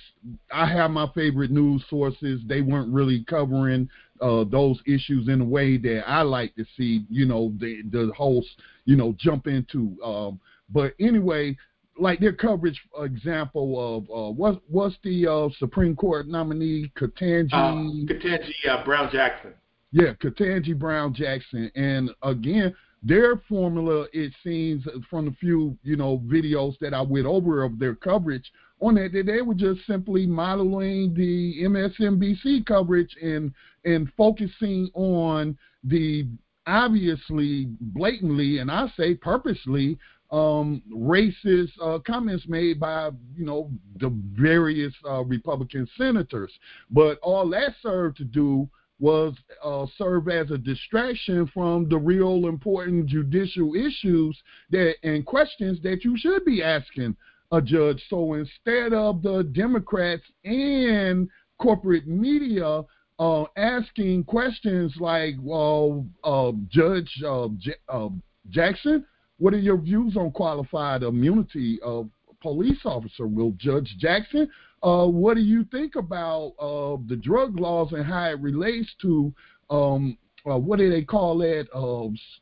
[0.52, 2.42] I have my favorite news sources.
[2.48, 3.88] They weren't really covering
[4.20, 8.12] uh, those issues in a way that I like to see, you know, the the
[8.18, 8.50] host,
[8.86, 9.96] you know, jump into.
[10.04, 11.56] Um, but anyway,
[12.00, 18.14] like their coverage example of uh, what what's the uh, Supreme Court nominee Ketanji uh,
[18.14, 19.54] Ketanji uh, Brown Jackson.
[19.92, 26.20] Yeah, Ketanji Brown Jackson, and again, their formula it seems from the few you know
[26.26, 30.26] videos that I went over of their coverage on that that they were just simply
[30.26, 33.54] modeling the MSNBC coverage and
[33.86, 36.28] and focusing on the
[36.66, 39.98] obviously blatantly and I say purposely
[40.32, 46.52] um, racist uh, comments made by you know the various uh, Republican senators.
[46.92, 52.48] But all that served to do was uh, serve as a distraction from the real
[52.48, 54.38] important judicial issues
[54.72, 57.16] that and questions that you should be asking
[57.52, 58.04] a judge.
[58.10, 62.84] So instead of the Democrats and corporate media
[63.20, 68.10] uh, asking questions like, well, uh, Judge uh, J- uh,
[68.50, 69.06] Jackson,
[69.40, 72.10] what are your views on qualified immunity of
[72.42, 73.28] police officer?
[73.28, 74.50] Will Judge Jackson,
[74.84, 79.34] uh, what do you think about uh, the drug laws and how it relates to
[79.70, 80.18] um,
[80.50, 81.68] uh, what do they call that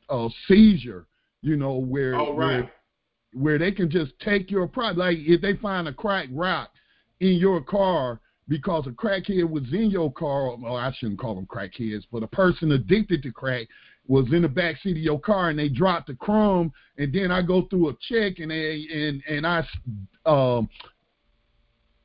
[0.10, 1.08] uh, seizure?
[1.41, 2.55] You know, where, oh, right.
[2.58, 2.71] where
[3.36, 4.97] where they can just take your product.
[4.97, 6.71] Like if they find a crack rock
[7.19, 11.47] in your car because a crackhead was in your car, well, I shouldn't call them
[11.47, 13.67] crackheads, but a person addicted to crack
[14.07, 17.31] was in the back seat of your car and they dropped the crumb and then
[17.31, 19.65] I go through a check and they and and I
[20.25, 20.69] um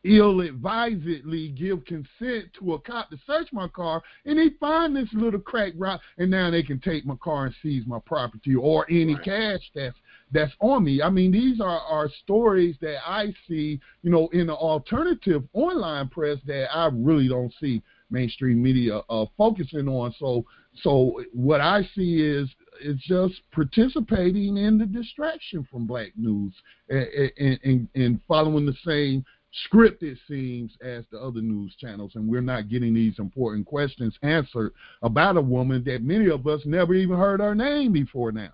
[0.04, 5.40] ill-advisedly give consent to a cop to search my car, and they find this little
[5.40, 9.14] crack rock, and now they can take my car and seize my property or any
[9.14, 9.24] right.
[9.24, 9.96] cash that's
[10.32, 11.02] that's on me.
[11.02, 16.08] I mean, these are are stories that I see, you know, in the alternative online
[16.08, 20.14] press that I really don't see mainstream media uh, focusing on.
[20.18, 20.44] So,
[20.76, 22.48] so what I see is
[22.80, 26.54] it's just participating in the distraction from black news
[26.88, 29.24] and, and, and following the same
[29.64, 32.12] script it seems as the other news channels.
[32.14, 36.60] And we're not getting these important questions answered about a woman that many of us
[36.64, 38.52] never even heard her name before now.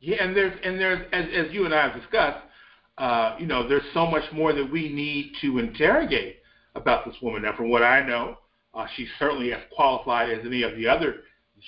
[0.00, 2.44] Yeah and there's and there's as, as you and i have discussed
[2.98, 6.36] uh, you know there's so much more that we need to interrogate
[6.74, 7.42] about this woman.
[7.42, 8.38] Now from what i know
[8.76, 11.16] uh, she's certainly as qualified as any of the other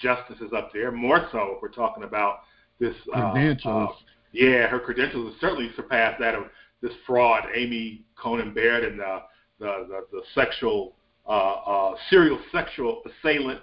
[0.02, 2.40] justices up there more so if we're talking about
[2.78, 6.44] this uh, credentials uh, yeah her credentials certainly surpass that of
[6.80, 9.22] this fraud, Amy Coney Barrett, and the
[9.58, 10.94] the, the, the sexual
[11.26, 13.62] uh, uh, serial sexual assailant.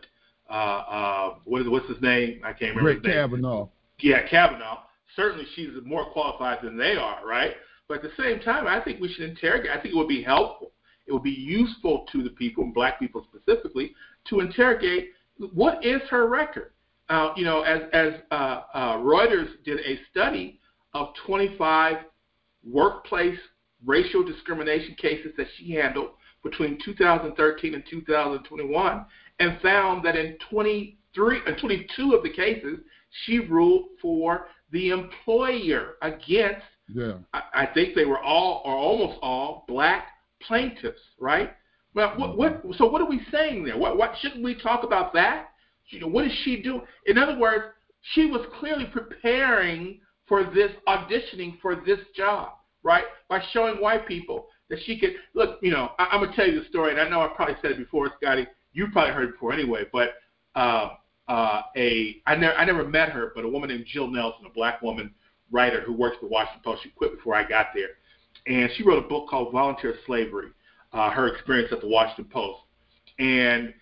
[0.49, 2.41] Uh, uh, what is what's his name?
[2.43, 2.83] I can't remember.
[2.83, 3.13] Brett his name.
[3.13, 3.67] Kavanaugh.
[3.99, 4.79] Yeah, Kavanaugh.
[5.15, 7.53] Certainly, she's more qualified than they are, right?
[7.87, 9.71] But at the same time, I think we should interrogate.
[9.71, 10.71] I think it would be helpful.
[11.07, 13.93] It would be useful to the people, black people specifically,
[14.29, 15.11] to interrogate
[15.53, 16.71] what is her record.
[17.09, 20.59] Uh, you know, as as uh, uh, Reuters did a study
[20.93, 21.97] of 25
[22.67, 23.37] workplace
[23.85, 26.11] racial discrimination cases that she handled
[26.43, 29.05] between 2013 and 2021
[29.39, 32.79] and found that in 23 and uh, 22 of the cases
[33.25, 36.63] she ruled for the employer against
[36.93, 37.13] yeah.
[37.33, 40.07] I, I think they were all or almost all black
[40.41, 41.53] plaintiffs, right?
[41.93, 43.77] Well, what, what so what are we saying there?
[43.77, 45.49] What what shouldn't we talk about that?
[45.89, 46.81] You know, what is she doing?
[47.05, 47.65] In other words,
[48.13, 53.05] she was clearly preparing for this auditioning for this job, right?
[53.29, 55.59] By showing white people that she could look.
[55.61, 57.71] You know, I, am gonna tell you the story, and I know I probably said
[57.71, 58.47] it before, Scotty.
[58.73, 60.15] You probably heard it before anyway, but
[60.55, 60.89] uh,
[61.27, 64.49] uh, a I never I never met her, but a woman named Jill Nelson, a
[64.49, 65.13] black woman
[65.51, 66.83] writer who works for the Washington Post.
[66.83, 67.89] She quit before I got there,
[68.47, 70.49] and she wrote a book called Volunteer Slavery,
[70.93, 72.61] uh, her experience at the Washington Post,
[73.19, 73.73] and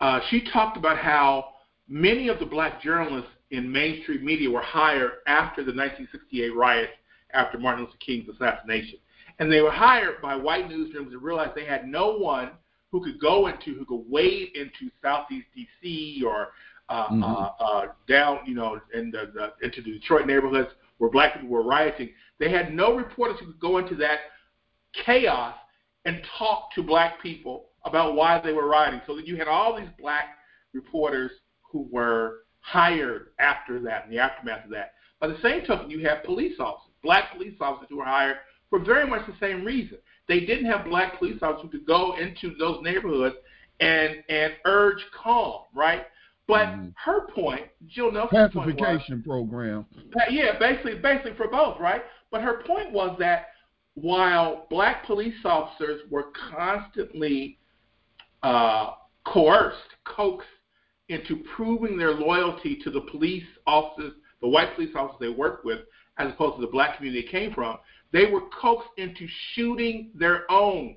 [0.00, 1.50] uh, she talked about how
[1.88, 6.92] many of the black journalists in mainstream media were hired after the 1968 riots
[7.34, 8.98] after Martin Luther King's assassination.
[9.38, 12.50] And they were hired by white newsrooms and realized they had no one
[12.92, 16.22] who could go into, who could wade into Southeast D.C.
[16.26, 16.48] or
[16.88, 17.22] uh, mm-hmm.
[17.22, 21.48] uh, uh, down, you know, in the, the, into the Detroit neighborhoods where black people
[21.48, 22.10] were rioting.
[22.38, 24.18] They had no reporters who could go into that
[25.04, 25.56] chaos
[26.04, 29.00] and talk to black people about why they were rioting.
[29.06, 30.36] So that you had all these black
[30.74, 31.30] reporters
[31.72, 34.92] who were hired after that, in the aftermath of that.
[35.20, 38.36] By the same token, you have police officers, black police officers who were hired
[38.68, 39.96] for very much the same reason.
[40.28, 43.36] They didn't have black police officers who could go into those neighborhoods
[43.80, 46.02] and and urge calm, right?
[46.50, 46.88] But mm-hmm.
[47.04, 49.86] her point, Jill Nelson's pacification point was, program.
[50.30, 52.02] Yeah, basically, basically for both, right?
[52.32, 53.46] But her point was that
[53.94, 57.58] while black police officers were constantly
[58.42, 60.48] uh, coerced, coaxed
[61.08, 65.80] into proving their loyalty to the police officers, the white police officers they worked with,
[66.18, 67.78] as opposed to the black community they came from,
[68.12, 70.96] they were coaxed into shooting their own.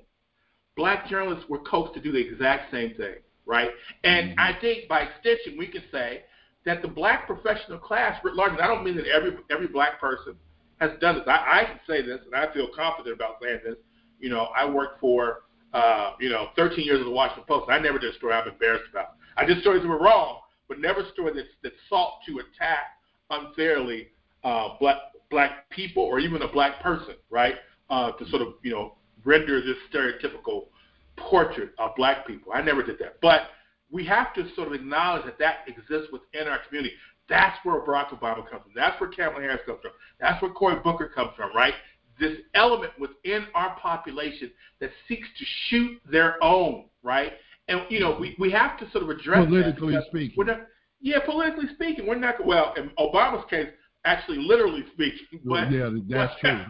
[0.76, 3.14] Black journalists were coaxed to do the exact same thing.
[3.46, 3.70] Right?
[4.04, 4.40] And mm-hmm.
[4.40, 6.24] I think by extension, we can say
[6.64, 10.00] that the black professional class, writ large, and I don't mean that every every black
[10.00, 10.34] person
[10.80, 11.24] has done this.
[11.26, 13.76] I, I can say this, and I feel confident about saying this.
[14.20, 15.42] You know, I worked for
[15.74, 17.68] uh, you know 13 years at the Washington Post.
[17.68, 19.16] And I never did a story I'm embarrassed about.
[19.36, 22.98] I did stories that were wrong, but never a story that that sought to attack
[23.30, 24.08] unfairly
[24.42, 24.96] uh, black
[25.30, 27.56] black people or even a black person, right?
[27.90, 30.66] Uh, to sort of you know render this stereotypical
[31.16, 32.52] portrait of black people.
[32.52, 33.42] I never did that, but
[33.90, 36.94] we have to sort of acknowledge that that exists within our community.
[37.28, 38.72] That's where Barack Obama comes from.
[38.74, 39.92] That's where Kamala Harris comes from.
[40.20, 41.74] That's where Cory Booker comes from, right?
[42.20, 44.50] This element within our population
[44.80, 47.32] that seeks to shoot their own, right?
[47.68, 50.34] And you know, we, we have to sort of address politically speaking.
[50.36, 50.60] We're not,
[51.00, 52.74] yeah, politically speaking, we're not well.
[52.76, 53.68] In Obama's case,
[54.04, 55.40] actually, literally speaking.
[55.44, 56.64] But, yeah, that's but, true.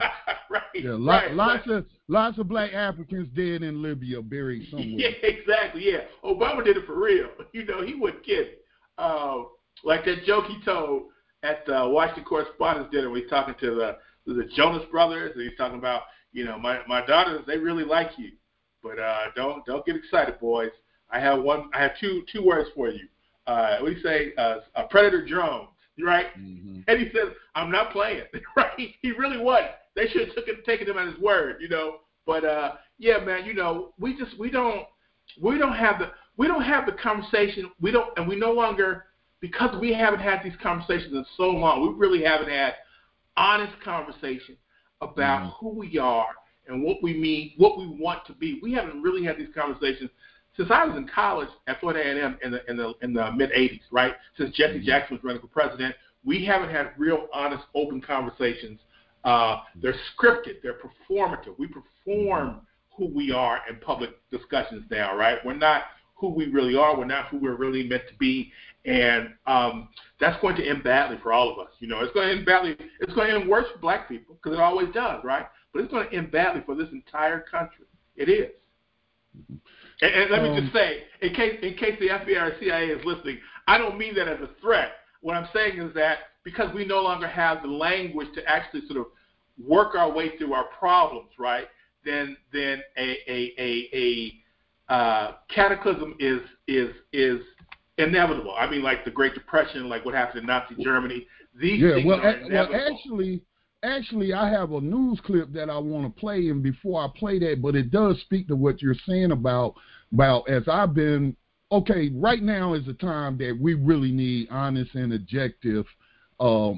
[0.51, 0.62] right.
[0.75, 1.79] Yeah, right, lots right.
[1.79, 4.87] of lots of black Africans dead in Libya, buried somewhere.
[4.88, 5.92] Yeah, exactly.
[5.92, 7.29] Yeah, Obama did it for real.
[7.53, 8.55] You know, he wasn't kidding.
[8.99, 9.44] Uh,
[9.85, 11.05] like that joke he told
[11.44, 15.57] at the Washington Correspondents' Dinner, when he's talking to the the Jonas Brothers, and he's
[15.57, 18.33] talking about, you know, my my daughters, they really like you,
[18.83, 20.70] but uh, don't don't get excited, boys.
[21.11, 21.70] I have one.
[21.73, 23.07] I have two two words for you.
[23.47, 24.33] Uh, what do you say?
[24.37, 25.68] Uh, a predator drone
[26.02, 26.26] right?
[26.38, 26.80] Mm-hmm.
[26.88, 28.24] And he says, "I'm not playing."
[28.57, 28.94] right?
[29.00, 29.70] He really wasn't.
[29.94, 31.98] They should have took him, taken him at his word, you know.
[32.26, 34.87] But uh, yeah, man, you know, we just we don't
[35.40, 37.70] we don't have the we don't have the conversation.
[37.80, 39.07] We don't, and we no longer
[39.40, 41.83] because we haven't had these conversations in so long.
[41.83, 42.74] We really haven't had
[43.37, 44.57] honest conversation
[45.00, 45.50] about mm-hmm.
[45.61, 46.28] who we are
[46.66, 48.59] and what we mean, what we want to be.
[48.62, 50.11] We haven't really had these conversations
[50.57, 53.51] since I was in college at Florida A&M in the in the in the mid
[53.51, 54.14] '80s, right?
[54.38, 54.87] Since Jesse mm-hmm.
[54.87, 58.81] Jackson was running for president, we haven't had real, honest, open conversations.
[59.25, 61.59] Uh, they're scripted, they're performative.
[61.59, 62.59] We perform mm-hmm.
[62.97, 65.38] who we are in public discussions now, right?
[65.45, 65.83] We're not
[66.14, 66.97] who we really are.
[66.97, 68.53] We're not who we're really meant to be,
[68.85, 69.88] and um,
[70.21, 71.73] that's going to end badly for all of us.
[71.81, 72.77] You know, it's going to end badly.
[73.01, 75.47] It's going to end worse for Black people because it always does, right?
[75.73, 77.87] But it's going to end badly for this entire country.
[78.17, 78.51] It is.
[80.02, 82.59] And, and let um, me just um, say, in case in case the FBI or
[82.61, 84.92] CIA is listening, I don't mean that as a threat.
[85.20, 89.00] What I'm saying is that because we no longer have the language to actually sort
[89.00, 89.07] of
[89.62, 91.66] work our way through our problems, right?
[92.04, 97.40] Then then a a a, a uh, cataclysm is is is
[97.98, 98.54] inevitable.
[98.59, 101.26] I mean, like the Great Depression, like what happened in Nazi Germany.
[101.59, 102.78] These yeah, things well, are inevitable.
[102.78, 103.42] well, actually,
[103.85, 107.38] actually, I have a news clip that I want to play, and before I play
[107.40, 109.75] that, but it does speak to what you're saying about
[110.12, 111.37] about as I've been.
[111.73, 115.87] Okay, right now is the time that we really need honest and objective
[116.38, 116.73] uh,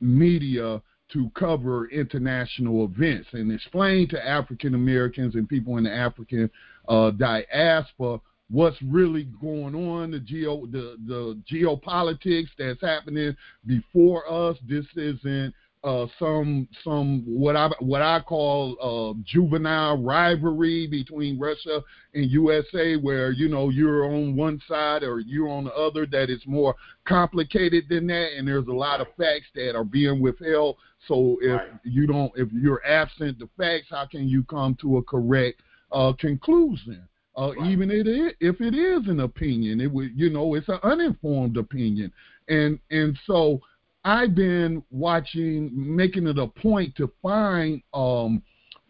[0.00, 0.80] media
[1.12, 6.50] to cover international events and explain to African Americans and people in the African
[6.88, 8.20] uh, diaspora
[8.52, 13.34] what's really going on, the geo the the geopolitics that's happening
[13.66, 14.56] before us.
[14.68, 21.82] This isn't uh, some some what I what I call uh, juvenile rivalry between Russia
[22.14, 26.06] and USA, where you know you're on one side or you're on the other.
[26.06, 30.20] That is more complicated than that, and there's a lot of facts that are being
[30.20, 30.76] withheld.
[31.08, 31.70] So if right.
[31.82, 36.12] you don't, if you're absent the facts, how can you come to a correct uh,
[36.12, 37.08] conclusion?
[37.36, 37.70] Uh, right.
[37.70, 41.56] Even it is, if it is an opinion, it would you know it's an uninformed
[41.56, 42.12] opinion,
[42.48, 43.60] and and so
[44.04, 48.42] I've been watching, making it a point to find um,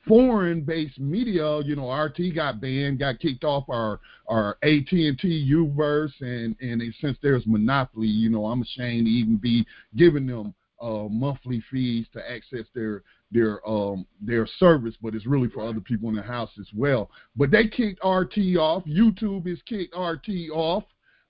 [0.09, 1.61] foreign-based media.
[1.61, 7.18] You know, RT got banned, got kicked off our our AT&T UVerse, and and since
[7.22, 12.31] there's monopoly, you know, I'm ashamed to even be giving them uh, monthly fees to
[12.31, 16.51] access their their um their service, but it's really for other people in the house
[16.59, 17.11] as well.
[17.37, 18.85] But they kicked RT off.
[18.85, 20.85] YouTube has kicked RT off.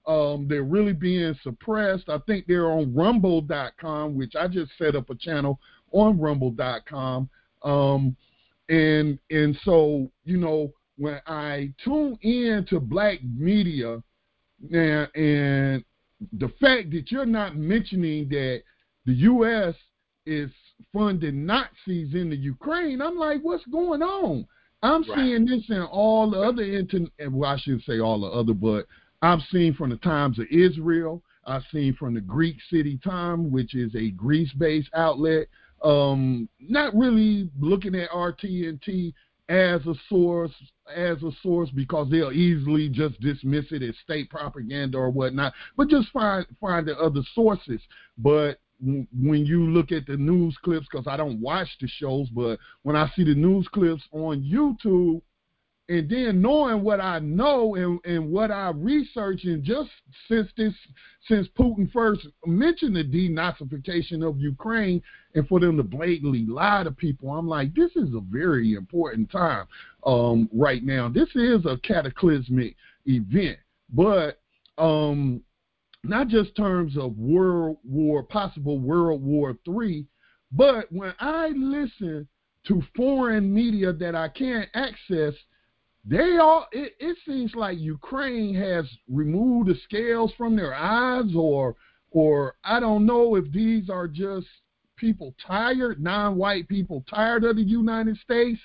[0.07, 2.09] Um, they're really being suppressed.
[2.09, 5.61] I think they're on Rumble.com, which I just set up a channel
[5.93, 7.29] on Rumble.com.
[7.63, 8.17] Um,
[8.69, 14.03] and and so you know when I tune in to black media,
[14.69, 15.85] now and
[16.33, 18.63] the fact that you're not mentioning that
[19.07, 19.75] the U.S.
[20.27, 20.51] is
[20.93, 24.47] funding Nazis in the Ukraine, I'm like, what's going on?
[24.83, 25.17] I'm right.
[25.17, 27.11] seeing this in all the other internet.
[27.31, 28.87] Well, I shouldn't say all the other, but
[29.23, 31.23] I've seen from the Times of Israel.
[31.47, 35.47] I've seen from the Greek City Time, which is a Greece-based outlet.
[35.83, 39.15] Um, not really looking at RT&T
[39.49, 40.53] as a source,
[40.95, 45.53] as a source because they'll easily just dismiss it as state propaganda or whatnot.
[45.77, 47.81] But just find find the other sources.
[48.19, 52.59] But when you look at the news clips, because I don't watch the shows, but
[52.83, 55.23] when I see the news clips on YouTube,
[55.93, 59.91] and then knowing what I know and, and what I research, and just
[60.27, 60.73] since this,
[61.29, 65.03] since Putin first mentioned the denazification of Ukraine,
[65.35, 69.31] and for them to blatantly lie to people, I'm like, this is a very important
[69.31, 69.67] time
[70.07, 71.11] um, right now.
[71.11, 72.75] This is a cataclysmic
[73.05, 73.59] event,
[73.93, 74.41] but
[74.79, 75.43] um,
[76.05, 80.07] not just terms of World War, possible World War Three,
[80.53, 82.27] but when I listen
[82.67, 85.35] to foreign media that I can't access,
[86.05, 91.77] they all it, it seems like Ukraine has removed the scales from their eyes or
[92.11, 94.47] or I don't know if these are just
[94.97, 98.61] people tired, non-white people tired of the United States.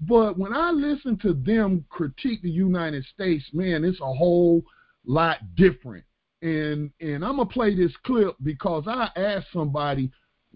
[0.00, 4.62] But when I listen to them critique the United States, man, it's a whole
[5.04, 6.04] lot different.
[6.42, 10.10] And and I'm gonna play this clip because I asked somebody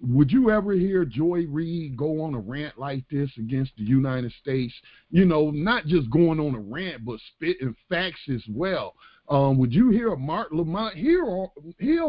[0.09, 4.32] would you ever hear Joy Reid go on a rant like this against the United
[4.40, 4.74] States?
[5.11, 8.94] You know, not just going on a rant, but spitting facts as well.
[9.28, 11.50] Um, would you hear Marc Lamont Hill,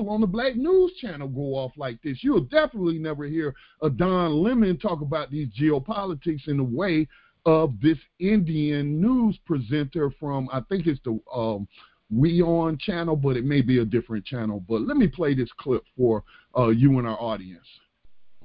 [0.10, 2.20] on the Black News Channel go off like this?
[2.22, 7.08] You'll definitely never hear a Don Lemon talk about these geopolitics in the way
[7.46, 11.68] of this Indian news presenter from, I think it's the um,
[12.14, 14.64] WION channel, but it may be a different channel.
[14.68, 16.24] But let me play this clip for
[16.58, 17.66] uh, you and our audience.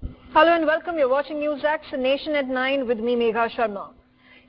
[0.03, 0.96] Hello and welcome.
[0.96, 3.92] You're watching NewsX, Nation at 9 with me, Megha Sharma.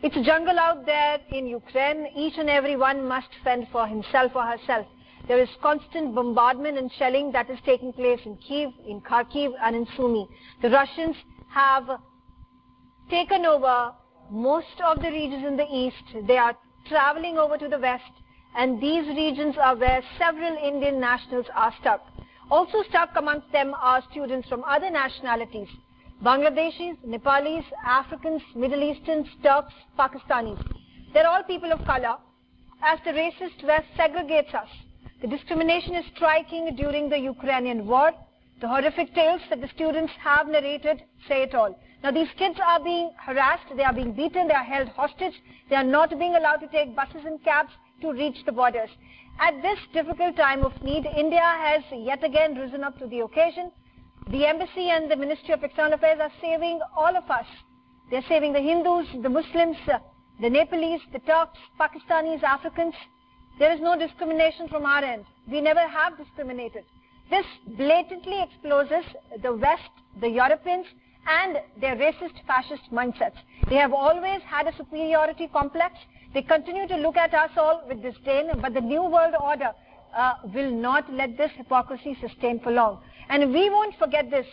[0.01, 2.07] It's a jungle out there in Ukraine.
[2.15, 4.87] Each and every one must fend for himself or herself.
[5.27, 9.75] There is constant bombardment and shelling that is taking place in Kiev, in Kharkiv, and
[9.75, 10.25] in Sumy.
[10.61, 11.17] The Russians
[11.49, 11.99] have
[13.09, 13.91] taken over
[14.29, 16.27] most of the regions in the east.
[16.27, 16.55] They are
[16.87, 18.13] traveling over to the west
[18.55, 22.10] and these regions are where several Indian nationals are stuck.
[22.51, 25.69] Also stuck amongst them are students from other nationalities,
[26.21, 30.61] Bangladeshis, Nepalis, Africans, Middle Easterns, Turks, Pakistanis.
[31.13, 32.17] They're all people of color.
[32.83, 34.67] As the racist West segregates us,
[35.21, 38.11] the discrimination is striking during the Ukrainian war.
[38.59, 41.79] The horrific tales that the students have narrated say it all.
[42.03, 45.35] Now these kids are being harassed, they are being beaten, they are held hostage,
[45.69, 47.71] they are not being allowed to take buses and cabs,
[48.01, 48.89] to reach the borders.
[49.39, 53.71] At this difficult time of need, India has yet again risen up to the occasion.
[54.29, 57.45] The embassy and the Ministry of External Affairs are saving all of us.
[58.09, 59.77] They're saving the Hindus, the Muslims,
[60.39, 62.93] the Nepalese, the Turks, Pakistanis, Africans.
[63.57, 65.25] There is no discrimination from our end.
[65.49, 66.83] We never have discriminated.
[67.29, 67.45] This
[67.77, 69.05] blatantly exposes
[69.41, 69.89] the West,
[70.19, 70.85] the Europeans,
[71.27, 73.37] and their racist fascist mindsets.
[73.69, 75.95] They have always had a superiority complex
[76.33, 79.71] they continue to look at us all with disdain, but the New World Order
[80.15, 83.01] uh, will not let this hypocrisy sustain for long.
[83.29, 84.47] And we won't forget this.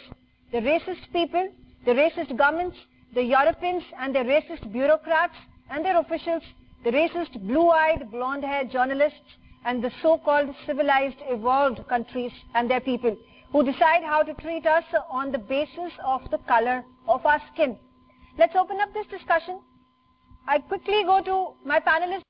[0.52, 1.48] The racist people,
[1.84, 2.76] the racist governments,
[3.14, 5.36] the Europeans and their racist bureaucrats
[5.70, 6.42] and their officials,
[6.84, 13.16] the racist blue-eyed, blonde-haired journalists, and the so-called civilized, evolved countries and their people
[13.52, 17.76] who decide how to treat us on the basis of the color of our skin.
[18.38, 19.60] Let's open up this discussion
[20.48, 22.22] I quickly go to my panelists.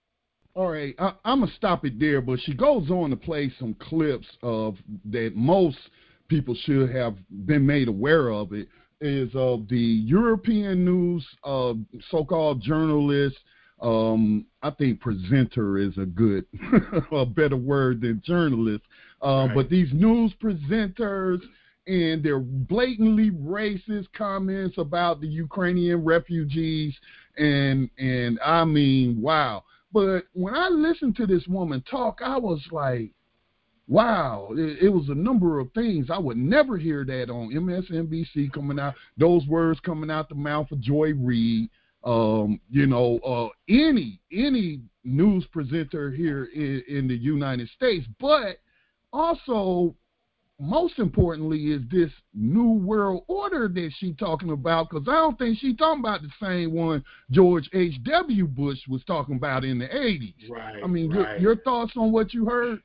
[0.54, 3.74] All right, I, am gonna stop it there, but she goes on to play some
[3.74, 5.78] clips of that most
[6.26, 7.16] people should have
[7.46, 8.52] been made aware of.
[8.52, 8.68] It
[9.00, 11.74] is of the European news uh,
[12.10, 13.36] so-called journalist.
[13.80, 16.44] Um, I think presenter is a good,
[17.12, 18.82] a better word than journalist.
[19.24, 19.54] Uh, right.
[19.54, 21.40] But these news presenters
[21.86, 26.94] and their blatantly racist comments about the Ukrainian refugees
[27.38, 29.64] and and I mean, wow.
[29.92, 33.10] But when I listened to this woman talk, I was like,
[33.86, 36.10] wow, it, it, was a number of things.
[36.10, 40.70] I would never hear that on MSNBC coming out, those words coming out the mouth
[40.70, 41.70] of Joy Reid,
[42.04, 48.58] um, you know, uh, any any news presenter here in, in the United States, but
[49.12, 49.94] also
[50.60, 55.58] most importantly is this new world order that she talking about because I don't think
[55.58, 57.94] she talking about the same one George H.
[58.04, 58.46] W.
[58.46, 60.34] Bush was talking about in the eighties.
[60.50, 60.82] Right.
[60.82, 61.40] I mean, right.
[61.40, 62.80] your, your thoughts on what you heard?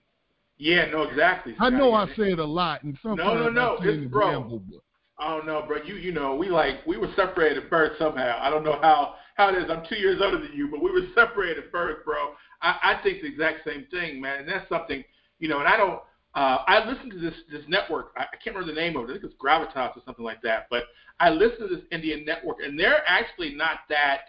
[0.58, 1.56] Yeah, no, exactly.
[1.60, 4.30] I know I said a lot, and sometimes no, no, no, I it's bro.
[4.30, 4.82] Ramble, but.
[5.20, 5.78] Oh no, bro.
[5.84, 8.40] You you know we like we were separated at birth somehow.
[8.42, 9.70] I don't know how how it is.
[9.70, 12.34] I'm two years older than you, but we were separated at birth, bro.
[12.62, 14.42] I, I think the exact same thing, man.
[14.42, 15.04] And that's something
[15.40, 15.60] you know.
[15.60, 16.02] And I don't
[16.36, 18.14] uh, I listened to this this network.
[18.18, 19.12] I, can't remember the name of it.
[19.12, 20.68] I think it's Gravitas or something like that.
[20.70, 20.84] But
[21.20, 24.22] I listened to this Indian network, and they're actually not that.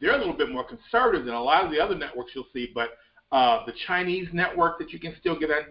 [0.00, 2.70] They're a little bit more conservative than a lot of the other networks you'll see.
[2.74, 2.90] But
[3.32, 5.64] uh, the Chinese network that you can still get on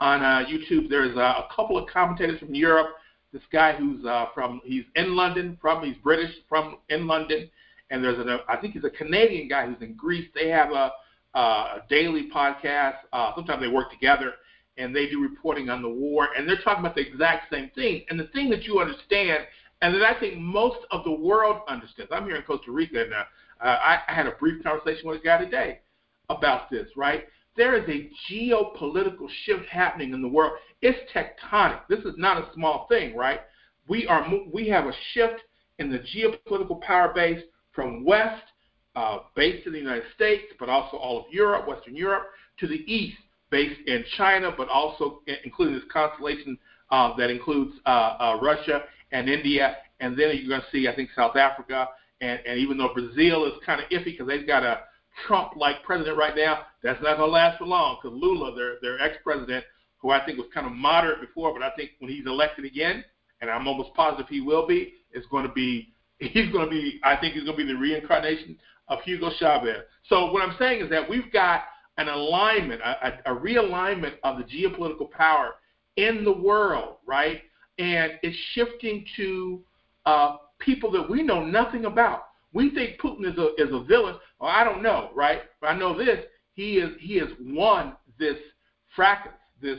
[0.00, 0.88] on uh, YouTube.
[0.88, 2.96] There's uh, a couple of commentators from Europe.
[3.32, 7.48] This guy who's uh, from he's in London, from he's British, from in London,
[7.90, 10.28] and there's a I think he's a Canadian guy who's in Greece.
[10.34, 10.92] They have a,
[11.34, 12.96] a daily podcast.
[13.12, 14.34] Uh, sometimes they work together,
[14.76, 18.04] and they do reporting on the war, and they're talking about the exact same thing.
[18.08, 19.44] And the thing that you understand,
[19.80, 22.10] and that I think most of the world understands.
[22.12, 23.24] I'm here in Costa Rica, and uh,
[23.60, 25.80] I, I had a brief conversation with a guy today
[26.28, 26.88] about this.
[26.96, 27.24] Right?
[27.56, 30.52] There is a geopolitical shift happening in the world.
[30.80, 31.80] It's tectonic.
[31.88, 33.40] This is not a small thing, right?
[33.88, 35.42] We are we have a shift
[35.78, 37.42] in the geopolitical power base
[37.72, 38.42] from west,
[38.96, 42.84] uh, based in the United States, but also all of Europe, Western Europe, to the
[42.92, 43.18] east,
[43.52, 46.58] based in China, but also including this constellation
[46.90, 48.82] uh, that includes uh, uh, Russia
[49.12, 51.88] and India, and then you're going to see, I think, South Africa,
[52.20, 54.80] and, and even though Brazil is kind of iffy because they've got a
[55.26, 58.98] Trump-like president right now, that's not going to last for long because Lula, their their
[59.00, 59.64] ex-president,
[59.98, 63.04] who I think was kind of moderate before, but I think when he's elected again,
[63.42, 67.00] and I'm almost positive he will be, is going to be he's going to be
[67.04, 68.56] I think he's going to be the reincarnation
[68.88, 69.82] of Hugo Chavez.
[70.08, 71.64] So what I'm saying is that we've got
[71.98, 75.54] an alignment, a, a realignment of the geopolitical power
[75.96, 77.42] in the world, right?
[77.78, 79.60] And it's shifting to
[80.06, 82.24] uh, people that we know nothing about.
[82.52, 84.16] We think Putin is a is a villain.
[84.38, 85.42] Well, I don't know, right?
[85.60, 86.24] But I know this:
[86.54, 88.36] he is he has won this
[88.94, 89.78] fracas, this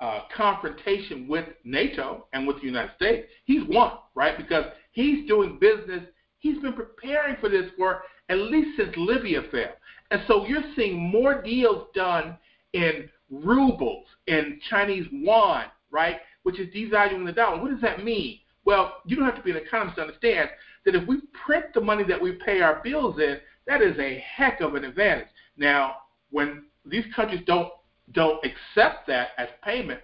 [0.00, 3.28] uh, confrontation with NATO and with the United States.
[3.44, 4.36] He's won, right?
[4.36, 6.02] Because he's doing business.
[6.38, 9.74] He's been preparing for this for at least since Libya fell.
[10.10, 12.36] And so you're seeing more deals done
[12.72, 16.16] in rubles, in Chinese yuan, right?
[16.42, 17.60] Which is devaluing the dollar.
[17.60, 18.40] What does that mean?
[18.64, 20.50] Well, you don't have to be an economist to understand
[20.84, 24.22] that if we print the money that we pay our bills in, that is a
[24.36, 25.28] heck of an advantage.
[25.56, 25.96] Now,
[26.30, 27.70] when these countries don't
[28.12, 30.00] don't accept that as payment,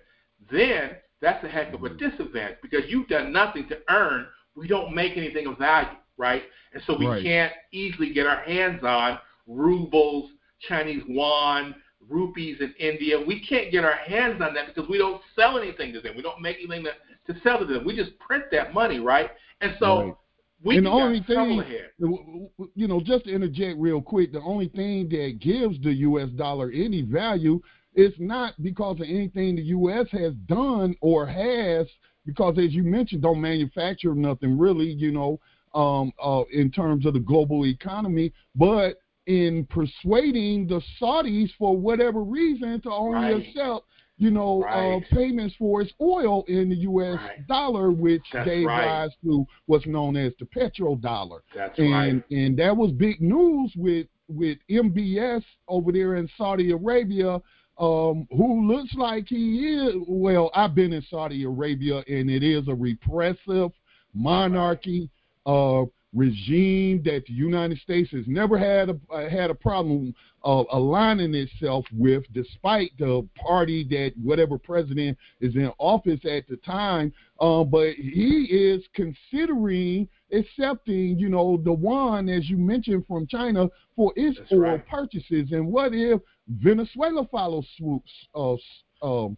[0.51, 0.91] then
[1.21, 4.27] that's a heck of a disadvantage because you've done nothing to earn.
[4.55, 6.45] We don't make anything of value, right?
[6.73, 7.23] And so we right.
[7.23, 10.31] can't easily get our hands on rubles,
[10.69, 11.75] Chinese yuan,
[12.09, 13.19] rupees in India.
[13.25, 16.17] We can't get our hands on that because we don't sell anything to them.
[16.17, 17.85] We don't make anything to, to sell to them.
[17.85, 19.31] We just print that money, right?
[19.61, 20.15] And so right.
[20.63, 21.91] we and the only thing, here.
[21.99, 26.29] you know, just to interject real quick, the only thing that gives the U.S.
[26.37, 27.61] dollar any value
[27.95, 30.07] is not because of anything the U.S.
[30.13, 31.87] has done or has,
[32.27, 35.41] because as you mentioned, don't manufacture nothing really, you know,
[35.75, 42.23] um, uh, in terms of the global economy, but in persuading the Saudis for whatever
[42.23, 43.47] reason to only right.
[43.49, 43.85] accept,
[44.19, 44.97] you know, uh, right.
[44.97, 47.17] uh, payments for its oil in the U.S.
[47.17, 47.47] Right.
[47.47, 51.41] dollar, which That's gave rise to what's known as the petrodollar.
[51.55, 52.25] That's and, right.
[52.31, 57.41] And that was big news with with MBS over there in Saudi Arabia,
[57.79, 59.95] um, who looks like he is.
[60.09, 63.71] Well, I've been in Saudi Arabia, and it is a repressive
[64.15, 65.11] monarchy.
[65.45, 65.85] Uh,
[66.17, 70.15] regime that the United States has never had a uh, had a problem
[70.45, 76.57] uh, aligning itself with, despite the party that whatever president is in office at the
[76.59, 77.13] time.
[77.39, 83.69] Uh, but he is considering accepting, you know, the yuan as you mentioned from China
[83.95, 84.89] for its That's oil right.
[84.89, 85.53] purchases.
[85.53, 88.03] And what if Venezuela follows suit?
[88.35, 88.57] Uh,
[89.03, 89.37] um,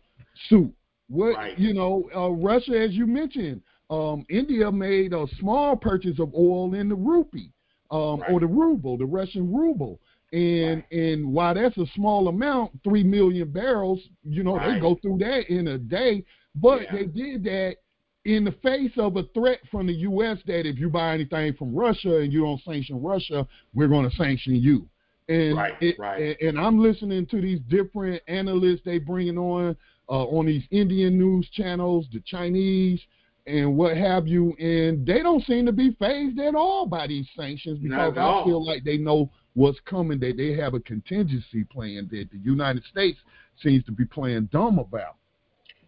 [0.49, 0.73] suit?
[1.09, 1.59] What right.
[1.59, 6.75] you know, uh, Russia, as you mentioned um, India made a small purchase of oil
[6.75, 7.53] in the rupee
[7.91, 8.31] um, right.
[8.31, 10.01] or the ruble, the Russian ruble.
[10.33, 10.93] And right.
[10.93, 14.75] and while that's a small amount, three million barrels, you know, right.
[14.75, 16.25] they go through that in a day.
[16.55, 16.93] But yeah.
[16.93, 17.77] they did that
[18.25, 20.39] in the face of a threat from the U.S.
[20.47, 24.15] that if you buy anything from Russia and you don't sanction Russia, we're going to
[24.17, 24.87] sanction you.
[25.29, 26.37] And right, it, right.
[26.41, 29.77] And, I'm listening to these different analysts they bringing on
[30.09, 33.01] uh, on these Indian news channels, the Chinese,
[33.49, 37.27] and what have you, and they don't seem to be fazed at all by these
[37.37, 42.09] sanctions because I feel like they know what's coming, that they have a contingency plan
[42.13, 43.19] that the United States
[43.63, 45.17] seems to be playing dumb about.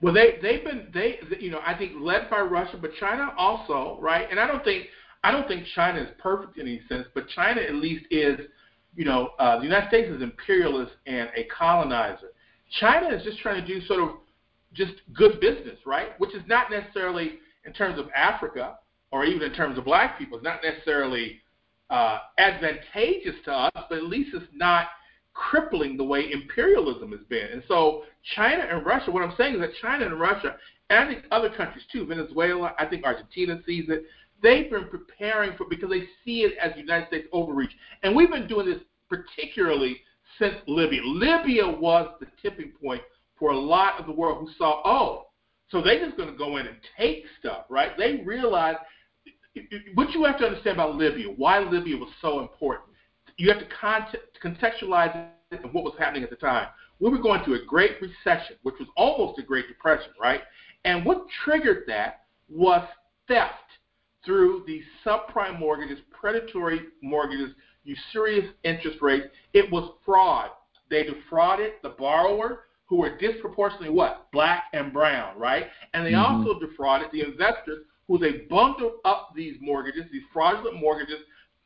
[0.03, 3.99] Well, they they've been they you know I think led by Russia, but China also
[4.01, 4.87] right, and I don't think
[5.23, 8.39] I don't think China is perfect in any sense, but China at least is
[8.97, 12.31] you know uh, the United States is imperialist and a colonizer.
[12.81, 14.11] China is just trying to do sort of
[14.73, 16.19] just good business, right?
[16.19, 18.79] Which is not necessarily in terms of Africa
[19.13, 21.41] or even in terms of black people is not necessarily
[21.91, 24.87] uh, advantageous to us, but at least it's not
[25.35, 27.49] crippling the way imperialism has been.
[27.53, 28.05] And so
[28.37, 30.57] China and Russia, what I'm saying is that China and Russia,
[30.89, 34.05] and I think other countries too, Venezuela, I think Argentina sees it,
[34.43, 37.73] they've been preparing for because they see it as the United States overreach.
[38.03, 39.99] And we've been doing this particularly
[40.39, 41.01] since Libya.
[41.05, 43.03] Libya was the tipping point
[43.39, 45.27] for a lot of the world who saw, oh,
[45.71, 47.97] so they're just going to go in and take stuff, right?
[47.97, 48.77] They realize
[49.95, 52.89] what you have to understand about Libya, why Libya was so important,
[53.37, 53.67] you have to
[54.43, 56.69] contextualize it and what was happening at the time.
[56.99, 60.43] We were going through a great recession, which was almost a Great Depression, right?
[60.85, 62.87] And what triggered that was
[63.27, 63.55] theft
[64.25, 67.55] through these subprime mortgages, predatory mortgages,
[67.85, 69.29] usurious interest rates.
[69.55, 70.51] It was fraud.
[70.91, 74.31] They defrauded the borrower, who were disproportionately what?
[74.33, 75.69] Black and brown, right?
[75.95, 76.49] And they mm-hmm.
[76.49, 81.21] also defrauded the investors, who they bundled up these mortgages, these fraudulent mortgages,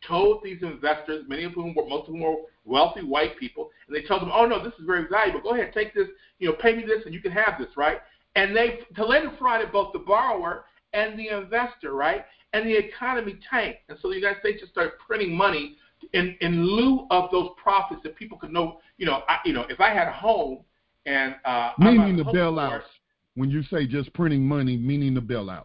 [0.07, 2.35] told these investors, many of whom were, most of whom were
[2.67, 5.41] wealthy white people, and they told them, oh no, this is very valuable.
[5.41, 6.09] Go ahead, take this,
[6.39, 8.01] you know, pay me this, and you can have this, right?
[8.37, 12.27] And they, to later defrauded both the borrower and the investor, right?
[12.53, 15.79] And the economy tanked, and so the United States just started printing money
[16.13, 18.81] in in lieu of those profits that people could know.
[18.99, 20.65] You know, I, you know, if I had a home
[21.07, 22.83] and uh, meaning the bailouts.
[23.35, 25.65] when you say just printing money, meaning the bailouts.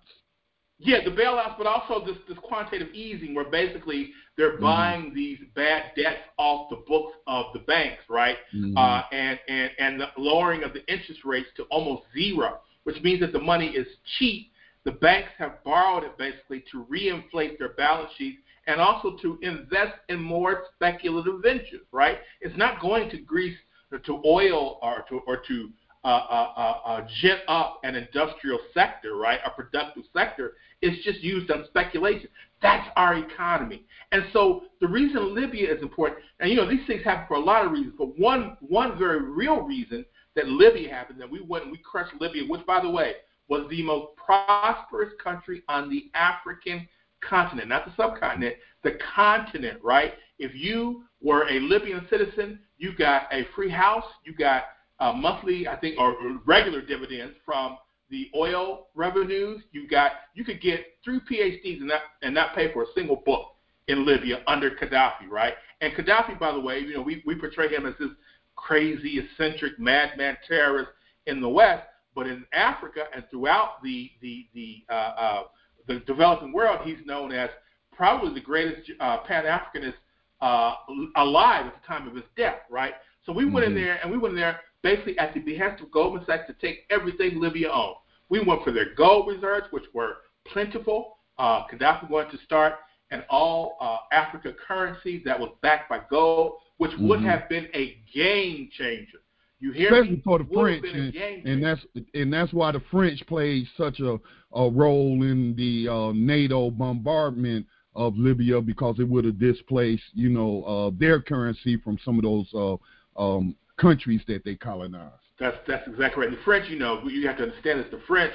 [0.81, 4.63] Yeah, the bailouts, but also this this quantitative easing, where basically they're mm-hmm.
[4.63, 8.37] buying these bad debts off the books of the banks, right?
[8.55, 8.77] Mm-hmm.
[8.77, 13.19] Uh, and and and the lowering of the interest rates to almost zero, which means
[13.19, 13.87] that the money is
[14.17, 14.51] cheap.
[14.85, 19.95] The banks have borrowed it basically to reinflate their balance sheets and also to invest
[20.07, 22.19] in more speculative ventures, right?
[22.39, 23.57] It's not going to grease
[23.97, 25.69] to oil or to or to
[26.03, 29.39] uh, uh, uh, uh, jet up an industrial sector, right?
[29.45, 30.53] A productive sector.
[30.81, 32.29] It's just used on speculation.
[32.61, 33.83] That's our economy.
[34.13, 37.39] And so the reason Libya is important, and you know these things happen for a
[37.39, 41.63] lot of reasons, but one one very real reason that Libya happened, that we went
[41.65, 43.15] and we crushed Libya, which by the way
[43.49, 46.87] was the most prosperous country on the African
[47.21, 50.13] continent, not the subcontinent, the continent, right?
[50.37, 54.63] If you were a Libyan citizen, you got a free house, you got
[54.99, 56.15] uh, monthly, I think, or
[56.45, 57.77] regular dividends from
[58.09, 59.61] the oil revenues.
[59.71, 63.17] You got, you could get three PhDs and not and not pay for a single
[63.25, 63.49] book
[63.87, 65.53] in Libya under Gaddafi, right?
[65.81, 68.09] And Gaddafi, by the way, you know, we we portray him as this
[68.55, 70.89] crazy, eccentric, madman terrorist
[71.27, 75.43] in the West, but in Africa and throughout the the the uh, uh,
[75.87, 77.49] the developing world, he's known as
[77.93, 79.95] probably the greatest uh, Pan Africanist
[80.41, 80.73] uh,
[81.15, 82.93] alive at the time of his death, right?
[83.25, 83.77] So we went mm-hmm.
[83.77, 86.53] in there and we went in there basically at the behest of Goldman Sachs to
[86.53, 87.97] take everything Libya owned.
[88.29, 90.17] We went for their gold reserves, which were
[90.47, 91.17] plentiful.
[91.37, 92.75] Uh, Gaddafi wanted to start
[93.11, 97.07] an all uh, Africa currency that was backed by gold, which mm-hmm.
[97.07, 99.19] would have been a game changer.
[99.59, 100.21] You hear Especially me?
[100.23, 101.81] for the French, and, and, that's
[102.13, 104.17] and that's why the French played such a,
[104.53, 107.65] a role in the uh, NATO bombardment
[107.95, 112.23] of Libya because it would have displaced, you know, uh, their currency from some of
[112.23, 115.15] those uh, um, countries that they colonized.
[115.39, 116.35] That's that's exactly right.
[116.35, 118.33] The French, you know, you have to understand is the French.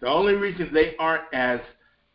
[0.00, 1.60] The only reason they aren't as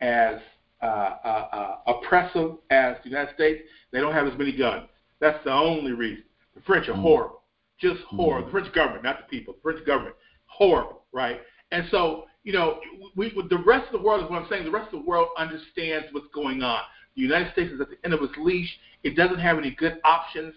[0.01, 0.39] as
[0.81, 3.61] uh, uh, uh, oppressive as the United States,
[3.91, 4.87] they don't have as many guns.
[5.19, 6.23] That's the only reason.
[6.55, 7.01] The French are mm.
[7.01, 7.43] horrible,
[7.79, 8.43] just horrible.
[8.43, 8.45] Mm.
[8.47, 9.53] The French government, not the people.
[9.53, 10.15] The French government,
[10.45, 11.39] horrible, right?
[11.71, 12.79] And so you know,
[13.15, 14.65] we, the rest of the world is what I'm saying.
[14.65, 16.81] The rest of the world understands what's going on.
[17.15, 18.69] The United States is at the end of its leash.
[19.03, 20.53] It doesn't have any good options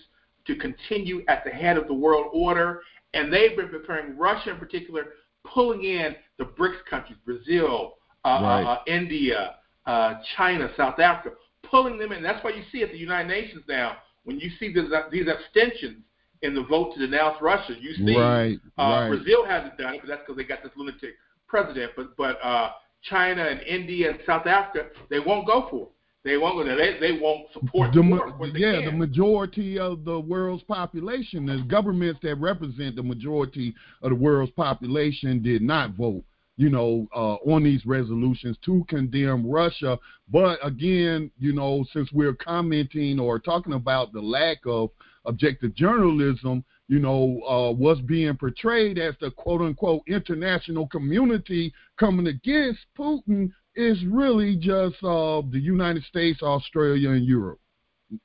[0.46, 2.80] to continue at the head of the world order,
[3.12, 5.06] and they've been preparing Russia in particular,
[5.44, 8.64] pulling in the BRICS countries, Brazil, uh, uh right.
[8.64, 9.56] uh, India,
[9.86, 12.22] uh, China, South Africa, pulling them in.
[12.22, 16.02] That's why you see at the United Nations now, when you see this, these abstentions
[16.42, 19.08] in the vote to denounce Russia, you see right, uh, right.
[19.08, 21.14] Brazil hasn't done it, but that's because they got this lunatic
[21.46, 22.70] president, but but uh,
[23.02, 25.88] China and India and South Africa, they won't go for it.
[26.24, 26.76] They won't go there.
[26.76, 28.84] They, they won't support the, the yeah can.
[28.86, 31.44] the majority of the world's population.
[31.44, 36.24] There's governments that represent the majority of the world's population did not vote.
[36.56, 39.98] You know, uh, on these resolutions to condemn Russia.
[40.32, 44.90] But again, you know, since we're commenting or talking about the lack of
[45.26, 52.26] objective journalism, you know, uh, what's being portrayed as the quote unquote international community coming
[52.26, 57.58] against Putin is really just uh, the United States, Australia, and Europe.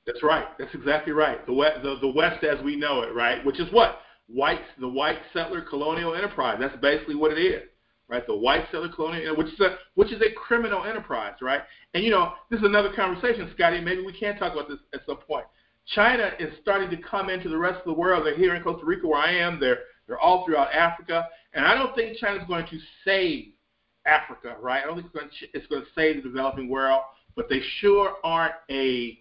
[0.05, 0.45] That's right.
[0.57, 1.45] That's exactly right.
[1.45, 3.43] The West, the, the West as we know it, right?
[3.45, 6.57] Which is what white, the white settler colonial enterprise.
[6.59, 7.63] That's basically what it is,
[8.07, 8.25] right?
[8.27, 11.61] The white settler colonial, which is a which is a criminal enterprise, right?
[11.93, 13.79] And you know, this is another conversation, Scotty.
[13.79, 15.45] Maybe we can talk about this at some point.
[15.95, 18.25] China is starting to come into the rest of the world.
[18.25, 19.59] They're here in Costa Rica, where I am.
[19.59, 23.53] They're they're all throughout Africa, and I don't think China's going to save
[24.05, 24.83] Africa, right?
[24.83, 27.01] I don't think it's going to, it's going to save the developing world,
[27.35, 29.19] but they sure aren't a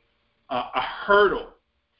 [0.51, 1.51] uh, a hurdle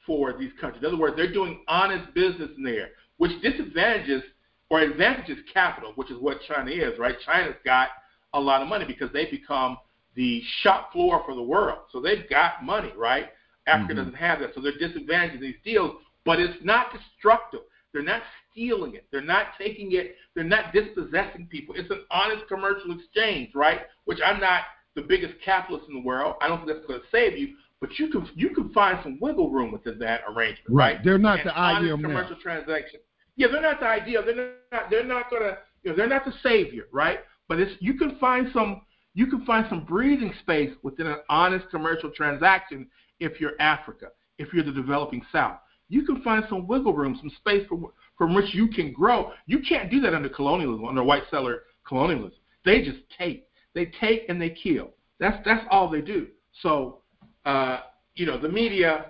[0.05, 0.81] for these countries.
[0.81, 4.23] In other words, they're doing honest business in there, which disadvantages
[4.69, 7.15] or advantages capital, which is what China is, right?
[7.25, 7.89] China's got
[8.33, 9.77] a lot of money because they become
[10.15, 11.79] the shop floor for the world.
[11.91, 13.29] So they've got money, right?
[13.69, 14.03] Africa mm-hmm.
[14.03, 15.95] doesn't have that, so they're disadvantaged in these deals.
[16.25, 17.61] But it's not destructive.
[17.93, 19.07] They're not stealing it.
[19.11, 20.15] They're not taking it.
[20.35, 21.75] They're not dispossessing people.
[21.75, 23.81] It's an honest commercial exchange, right?
[24.05, 24.63] Which I'm not
[24.95, 26.35] the biggest capitalist in the world.
[26.41, 29.17] I don't think that's going to save you, but you can you can find some
[29.21, 30.95] wiggle room within that arrangement, right?
[30.95, 31.03] right?
[31.03, 32.99] They're not and the ideal commercial transaction.
[33.37, 34.23] Yeah, they're not the ideal.
[34.25, 34.89] They're not.
[34.89, 35.57] They're not going to.
[35.83, 37.19] You know, they're not the savior, right?
[37.47, 38.81] But it's you can find some
[39.13, 42.87] you can find some breathing space within an honest commercial transaction
[43.19, 44.07] if you're Africa,
[44.37, 45.57] if you're the developing South.
[45.89, 49.31] You can find some wiggle room, some space for, from which you can grow.
[49.47, 52.37] You can't do that under colonialism, under white settler colonialism.
[52.63, 53.47] They just take.
[53.73, 54.91] They take and they kill.
[55.19, 56.27] That's that's all they do.
[56.61, 56.99] So,
[57.45, 57.81] uh,
[58.15, 59.07] you know, the media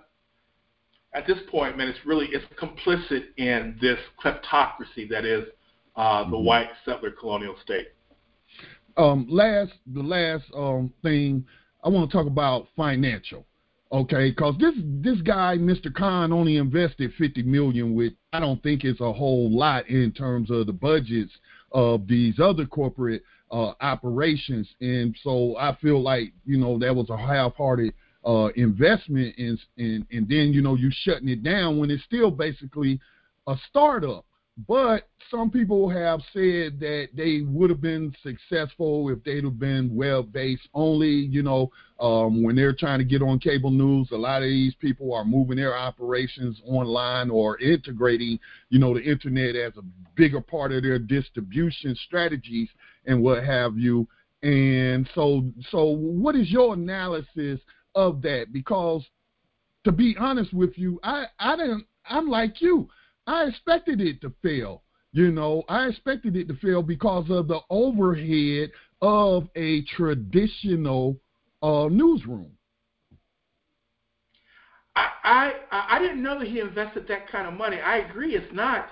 [1.14, 5.45] at this point, man, it's really it's complicit in this kleptocracy that is
[5.95, 6.45] uh, the mm-hmm.
[6.45, 7.88] white settler colonial state.
[8.97, 11.45] Um, last, the last um, thing
[11.84, 13.45] I want to talk about financial,
[13.91, 14.29] okay?
[14.29, 15.93] Because this this guy, Mr.
[15.93, 20.49] Khan, only invested fifty million, which I don't think is a whole lot in terms
[20.51, 21.31] of the budgets
[21.71, 27.09] of these other corporate uh, operations, and so I feel like you know that was
[27.09, 27.93] a half-hearted
[28.25, 32.31] uh, investment, and and and then you know you shutting it down when it's still
[32.31, 32.99] basically
[33.47, 34.25] a startup.
[34.68, 39.95] But some people have said that they would have been successful if they'd have been
[39.95, 41.10] web based only.
[41.10, 44.76] You know, um, when they're trying to get on cable news, a lot of these
[44.76, 48.39] people are moving their operations online or integrating,
[48.70, 49.84] you know, the internet as a
[50.16, 52.70] bigger part of their distribution strategies
[53.05, 54.07] and what have you.
[54.41, 57.60] And so, so what is your analysis
[57.95, 58.51] of that?
[58.51, 59.05] Because
[59.86, 61.86] to be honest with you, I I didn't.
[62.10, 62.89] I'm like you.
[63.30, 64.82] I expected it to fail.
[65.11, 68.71] You know, I expected it to fail because of the overhead
[69.03, 71.15] of a traditional
[71.61, 72.51] uh, newsroom.
[74.95, 77.80] I, I I didn't know that he invested that kind of money.
[77.80, 78.88] I agree, it's not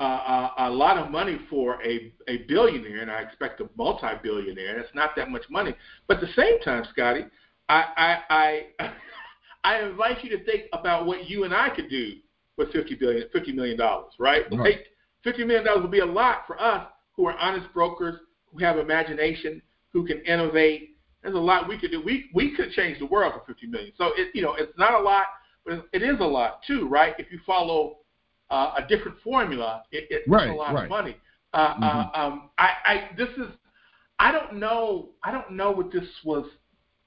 [0.00, 4.78] uh, a, a lot of money for a a billionaire, and I expect a multi-billionaire.
[4.78, 5.74] It's not that much money,
[6.06, 7.24] but at the same time, Scotty,
[7.68, 8.90] I I I,
[9.64, 12.14] I invite you to think about what you and I could do
[12.56, 14.42] with 50 billion, 50 million dollars, right?
[14.50, 14.58] right.
[14.58, 14.86] Like
[15.24, 16.86] 50 million dollars would be a lot for us
[17.16, 18.20] who are honest brokers,
[18.52, 20.96] who have imagination, who can innovate.
[21.22, 22.02] There's a lot we could do.
[22.02, 23.92] We we could change the world for 50 million.
[23.96, 25.24] So it you know it's not a lot,
[25.64, 27.14] but it is a lot too, right?
[27.18, 27.98] If you follow
[28.50, 30.84] uh, a different formula, it, it's right, a lot right.
[30.84, 31.16] of money.
[31.52, 31.84] Uh, uh mm-hmm.
[31.84, 33.52] uh, um, I, I this is
[34.18, 36.46] I don't know I don't know what this was.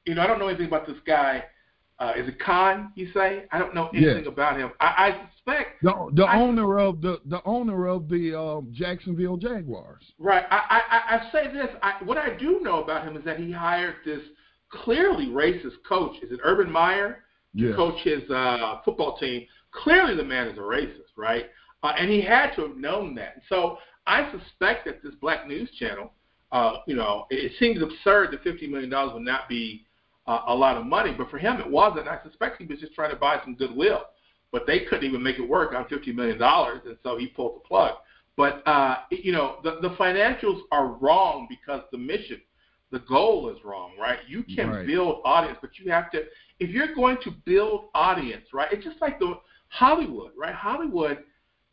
[0.06, 1.44] You know I don't know anything about this guy.
[2.00, 2.92] Uh, is it Khan?
[2.96, 4.28] You say I don't know anything yes.
[4.28, 4.72] about him.
[4.80, 9.38] I, I suspect the the I, owner of the the owner of the um, Jacksonville
[9.38, 10.04] Jaguars.
[10.20, 10.46] Right.
[10.52, 11.70] I, I I say this.
[11.82, 14.22] I, what I do know about him is that he hired this
[14.70, 16.18] clearly racist coach.
[16.22, 17.24] Is it Urban Meyer?
[17.58, 19.48] To coach his uh, football team.
[19.72, 21.46] Clearly, the man is a racist, right?
[21.82, 23.42] Uh, and he had to have known that.
[23.50, 26.12] So I suspect that this Black News Channel,
[26.52, 29.87] uh, you know, it, it seems absurd that fifty million dollars would not be
[30.28, 32.08] uh, a lot of money, but for him it wasn't.
[32.08, 34.02] I suspect he was just trying to buy some goodwill
[34.52, 37.68] but they couldn't even make it work on $50 million, and so he pulled the
[37.68, 37.96] plug.
[38.36, 42.40] But, uh, you know, the, the financials are wrong because the mission,
[42.92, 44.20] the goal is wrong, right?
[44.28, 44.88] You can right.
[44.88, 46.24] build audience, but you have to,
[46.60, 49.34] if you're going to build audience, right, it's just like the
[49.70, 50.54] Hollywood, right?
[50.54, 51.24] Hollywood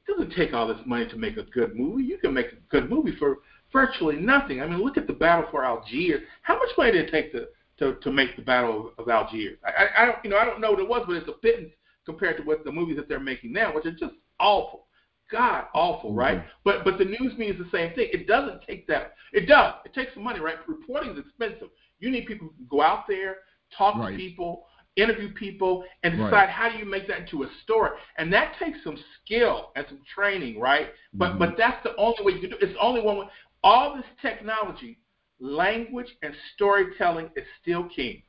[0.09, 2.05] doesn't take all this money to make a good movie.
[2.05, 3.39] You can make a good movie for
[3.73, 4.61] virtually nothing.
[4.61, 6.23] I mean, look at the Battle for Algiers.
[6.43, 7.47] How much money did it take to
[7.79, 9.59] to, to make the Battle of, of Algiers?
[9.65, 11.33] I, I, I don't, you know, I don't know what it was, but it's a
[11.33, 11.73] pittance
[12.05, 14.87] compared to what the movies that they're making now, which are just awful.
[15.33, 16.19] God, awful, mm-hmm.
[16.19, 16.45] right?
[16.65, 18.09] But but the news means the same thing.
[18.13, 19.15] It doesn't take that.
[19.33, 19.75] It does.
[19.85, 20.57] It takes some money, right?
[20.69, 21.69] Reporting is expensive.
[21.99, 23.39] You need people who can go out there,
[23.77, 24.11] talk right.
[24.11, 24.67] to people,
[24.97, 26.49] interview people, and decide right.
[26.51, 27.93] how do you make that into a story.
[28.19, 30.89] And that takes some skill and some training, right?
[31.15, 31.39] But mm-hmm.
[31.39, 32.57] but that's the only way you can do.
[32.57, 32.65] It.
[32.65, 33.27] It's the only one way.
[33.63, 34.99] All this technology,
[35.45, 38.23] language and storytelling is still king.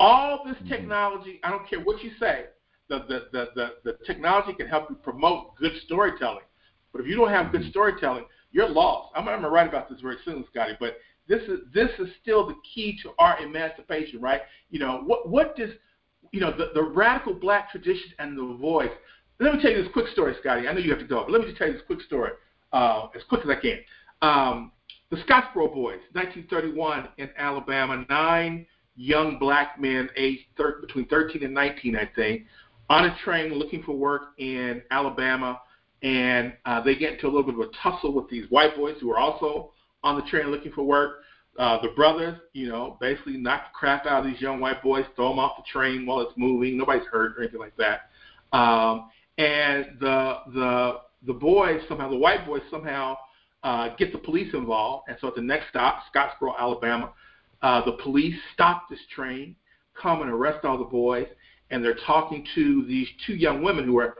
[0.00, 0.68] All this mm-hmm.
[0.68, 2.46] technology, I don't care what you say,
[2.88, 6.44] the, the, the, the, the technology can help you promote good storytelling.
[6.92, 7.70] But if you don't have good mm-hmm.
[7.70, 9.12] storytelling, you're lost.
[9.14, 10.72] I'm, I'm going to write about this very soon, Scotty.
[10.80, 10.96] But
[11.28, 14.42] this is this is still the key to our emancipation, right?
[14.70, 15.70] You know what what does
[16.32, 18.90] you know the, the radical black tradition and the voice.
[19.40, 20.68] Let me tell you this quick story, Scotty.
[20.68, 22.30] I know you have to go, but let me just tell you this quick story
[22.72, 23.78] uh, as quick as I can.
[24.22, 24.72] Um,
[25.10, 31.54] the Scottsboro Boys, 1931 in Alabama, nine young black men aged thir- between 13 and
[31.54, 32.44] 19, I think,
[32.90, 35.60] on a train looking for work in Alabama,
[36.02, 38.96] and uh, they get into a little bit of a tussle with these white boys
[39.00, 41.20] who are also on the train looking for work.
[41.58, 45.04] uh, the brothers, you know, basically knock the crap out of these young white boys,
[45.14, 46.76] throw them off the train while it's moving.
[46.76, 48.10] Nobody's hurt or anything like that.
[48.52, 53.16] Um, and the the the boys somehow, the white boys somehow
[53.64, 55.08] uh, get the police involved.
[55.08, 57.12] And so at the next stop, Scottsboro, Alabama,
[57.62, 59.56] uh, the police stop this train,
[60.00, 61.26] come and arrest all the boys,
[61.70, 64.16] and they're talking to these two young women who are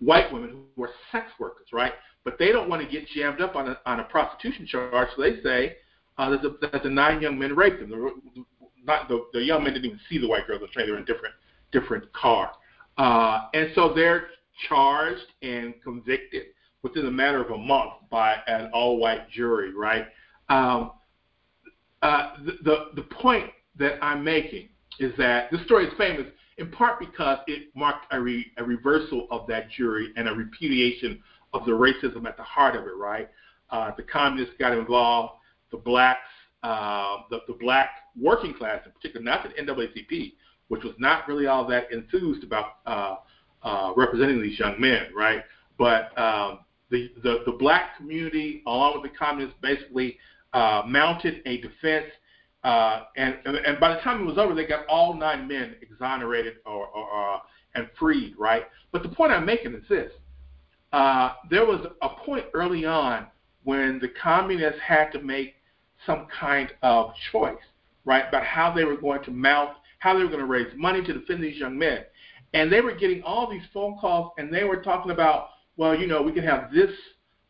[0.00, 1.92] white women who are sex workers, right?
[2.24, 5.22] But they don't want to get jammed up on a, on a prostitution charge, so
[5.22, 5.76] they say
[6.18, 7.90] uh, that, the, that the nine young men raped them.
[7.90, 8.44] The,
[8.84, 10.92] not the, the young men didn't even see the white girls on the train; they
[10.92, 11.34] were in a different
[11.72, 12.52] different car,
[12.96, 14.28] uh, and so they're
[14.68, 16.46] charged and convicted
[16.86, 20.06] within a matter of a month by an all-white jury, right?
[20.48, 20.92] Um,
[22.02, 24.68] uh, the, the the point that I'm making
[25.00, 26.26] is that this story is famous
[26.58, 31.20] in part because it marked a, re, a reversal of that jury and a repudiation
[31.52, 33.28] of the racism at the heart of it, right?
[33.70, 35.32] Uh, the communists got involved,
[35.70, 36.20] the blacks,
[36.62, 40.34] uh, the, the black working class in particular, not the NAACP,
[40.68, 43.16] which was not really all that enthused about uh,
[43.62, 45.42] uh, representing these young men, right?
[45.78, 46.60] But um,
[46.90, 50.18] the, the, the black community, along with the communists, basically
[50.52, 52.06] uh, mounted a defense.
[52.64, 56.54] Uh, and, and by the time it was over, they got all nine men exonerated
[56.64, 57.38] or, or uh,
[57.74, 58.64] and freed, right?
[58.90, 60.10] But the point I'm making is this:
[60.92, 63.26] uh, there was a point early on
[63.64, 65.54] when the communists had to make
[66.06, 67.54] some kind of choice,
[68.04, 71.02] right, about how they were going to mount, how they were going to raise money
[71.04, 72.04] to defend these young men.
[72.54, 76.06] And they were getting all these phone calls, and they were talking about, well, you
[76.06, 76.90] know, we can have this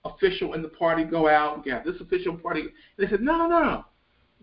[0.04, 2.60] official in the party go out, we can have this official party.
[2.60, 3.84] And they said, no, no, no.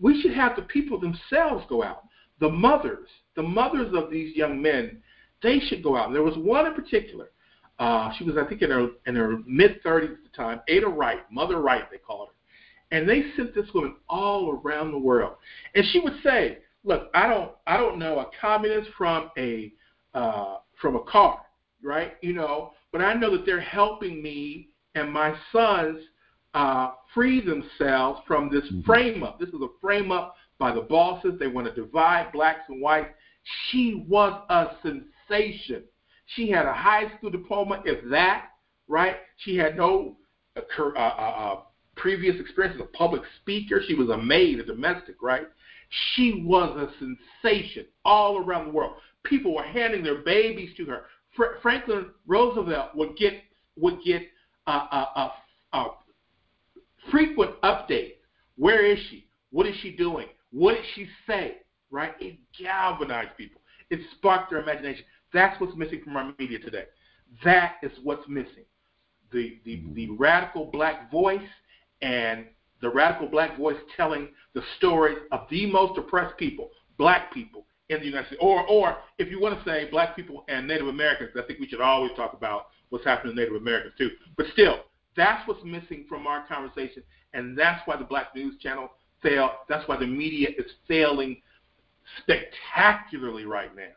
[0.00, 2.04] We should have the people themselves go out.
[2.40, 5.00] The mothers, the mothers of these young men,
[5.42, 6.06] they should go out.
[6.06, 7.30] And there was one in particular.
[7.78, 10.60] Uh, she was, I think, in her in her mid 30s at the time.
[10.68, 12.96] Ada Wright, Mother Wright, they called her.
[12.96, 15.34] And they sent this woman all around the world.
[15.74, 19.72] And she would say, "Look, I don't, I don't know a communist from a,
[20.14, 21.40] uh, from a car,
[21.82, 22.14] right?
[22.20, 25.98] You know, but I know that they're helping me and my sons
[26.54, 28.82] uh, free themselves from this mm-hmm.
[28.82, 29.40] frame up.
[29.40, 31.32] This is a frame up by the bosses.
[31.40, 33.10] They want to divide blacks and whites.
[33.68, 35.82] She was a sensation.
[36.36, 38.50] She had a high school diploma, if that,
[38.86, 39.16] right?
[39.38, 40.16] She had no
[40.56, 41.60] uh, uh, uh, uh
[41.96, 43.82] previous experience as a public speaker.
[43.88, 45.48] She was a maid, a domestic, right?
[46.14, 48.94] She was a sensation all around the world.
[49.24, 51.06] People were handing their babies to her.
[51.34, 53.34] Fr- Franklin Roosevelt would get
[53.76, 54.22] would get
[54.66, 55.32] a, a, a,
[55.76, 55.86] a
[57.10, 58.14] frequent update.
[58.56, 59.26] Where is she?
[59.50, 60.26] What is she doing?
[60.52, 61.56] What did she say?
[61.90, 62.14] Right?
[62.20, 63.60] It galvanized people.
[63.90, 65.04] It sparked their imagination.
[65.32, 66.84] That's what's missing from our media today.
[67.44, 68.64] That is what's missing.
[69.32, 69.94] The the, mm-hmm.
[69.94, 71.40] the radical black voice
[72.02, 72.46] and
[72.80, 78.00] the radical black voice telling the stories of the most oppressed people, black people in
[78.00, 78.42] the United States.
[78.42, 81.68] Or, or if you want to say black people and Native Americans, I think we
[81.68, 84.10] should always talk about what's happening to Native Americans too.
[84.36, 84.80] But still,
[85.16, 88.90] that's what's missing from our conversation, and that's why the Black News Channel
[89.22, 89.50] failed.
[89.68, 91.40] That's why the media is failing
[92.22, 93.92] spectacularly right now.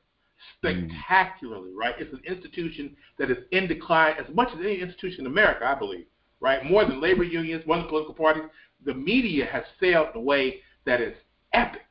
[0.57, 1.95] Spectacularly, right?
[1.97, 5.75] It's an institution that is in decline as much as any institution in America, I
[5.75, 6.05] believe
[6.39, 6.63] right?
[6.63, 8.43] More than labor unions, more than political parties.
[8.85, 11.15] The media has failed in a way that is
[11.53, 11.81] epic.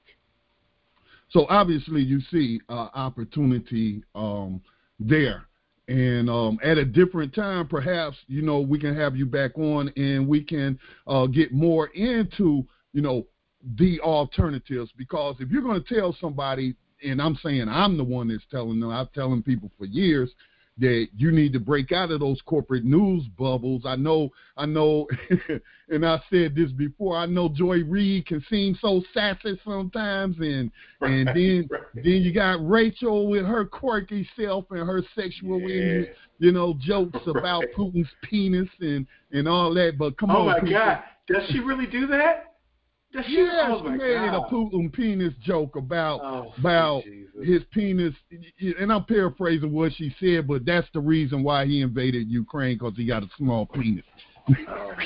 [1.29, 4.61] So obviously, you see uh, opportunity um,
[4.99, 5.47] there.
[5.89, 9.93] And um, at a different time, perhaps you know we can have you back on,
[9.97, 13.27] and we can uh, get more into you know
[13.79, 14.91] the alternatives.
[14.97, 16.75] Because if you're going to tell somebody,
[17.05, 20.31] and I'm saying I'm the one that's telling them, I've telling people for years,
[20.79, 23.83] that you need to break out of those corporate news bubbles.
[23.87, 25.07] I know, I know,
[25.89, 27.17] and I said this before.
[27.17, 30.71] I know Joy Reid can seem so sassy sometimes, and
[31.01, 31.83] and then right.
[31.95, 36.03] then you got Rachel with her quirky self and her sexual, yeah.
[36.39, 37.37] you know, jokes right.
[37.37, 39.97] about Putin's penis and and all that.
[39.99, 40.71] But come oh on, oh my people.
[40.73, 42.56] God, does she really do that?
[43.27, 44.35] She made God.
[44.35, 47.31] a Putin penis joke about oh, about Jesus.
[47.45, 48.15] his penis,
[48.79, 52.95] and I'm paraphrasing what she said, but that's the reason why he invaded Ukraine because
[52.97, 54.05] he got a small penis.
[54.69, 54.93] oh.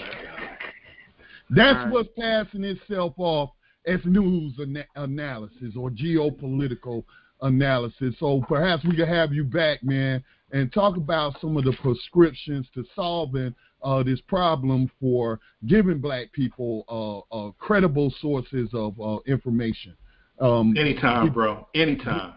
[1.53, 1.91] That's right.
[1.91, 3.51] what's passing itself off
[3.87, 7.03] as news ana- analysis or geopolitical
[7.43, 8.15] analysis.
[8.21, 12.69] So perhaps we could have you back, man, and talk about some of the prescriptions
[12.75, 19.19] to solving uh, this problem for giving black people uh, uh, credible sources of uh,
[19.27, 19.97] information.
[20.41, 21.67] Um, Anytime, bro.
[21.75, 22.35] Anytime.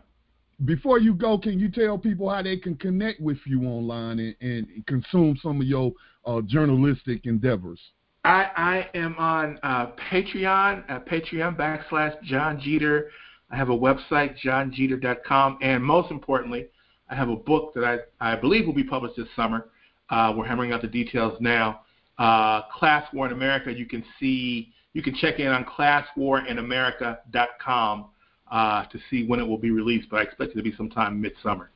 [0.65, 4.35] Before you go, can you tell people how they can connect with you online and,
[4.39, 5.91] and consume some of your
[6.25, 7.79] uh, journalistic endeavors?
[8.23, 13.09] I, I am on uh, Patreon, uh, Patreon backslash John Jeter.
[13.51, 16.67] I have a website, johnjeter.com, and most importantly,
[17.09, 17.83] I have a book that
[18.19, 19.67] I, I believe will be published this summer.
[20.09, 21.81] Uh, we're hammering out the details now.
[22.17, 23.71] Uh, Class War in America.
[23.71, 28.05] You can see, you can check in on classwarinamerica.com
[28.51, 31.19] uh, to see when it will be released, but I expect it to be sometime
[31.19, 31.71] midsummer.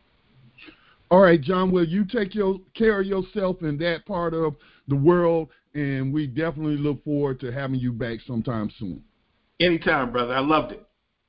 [1.10, 1.72] All right, John.
[1.72, 4.56] Will you take your care of yourself in that part of
[4.88, 5.50] the world?
[5.74, 9.04] And we definitely look forward to having you back sometime soon.
[9.60, 10.34] Anytime, brother.
[10.34, 10.87] I loved it.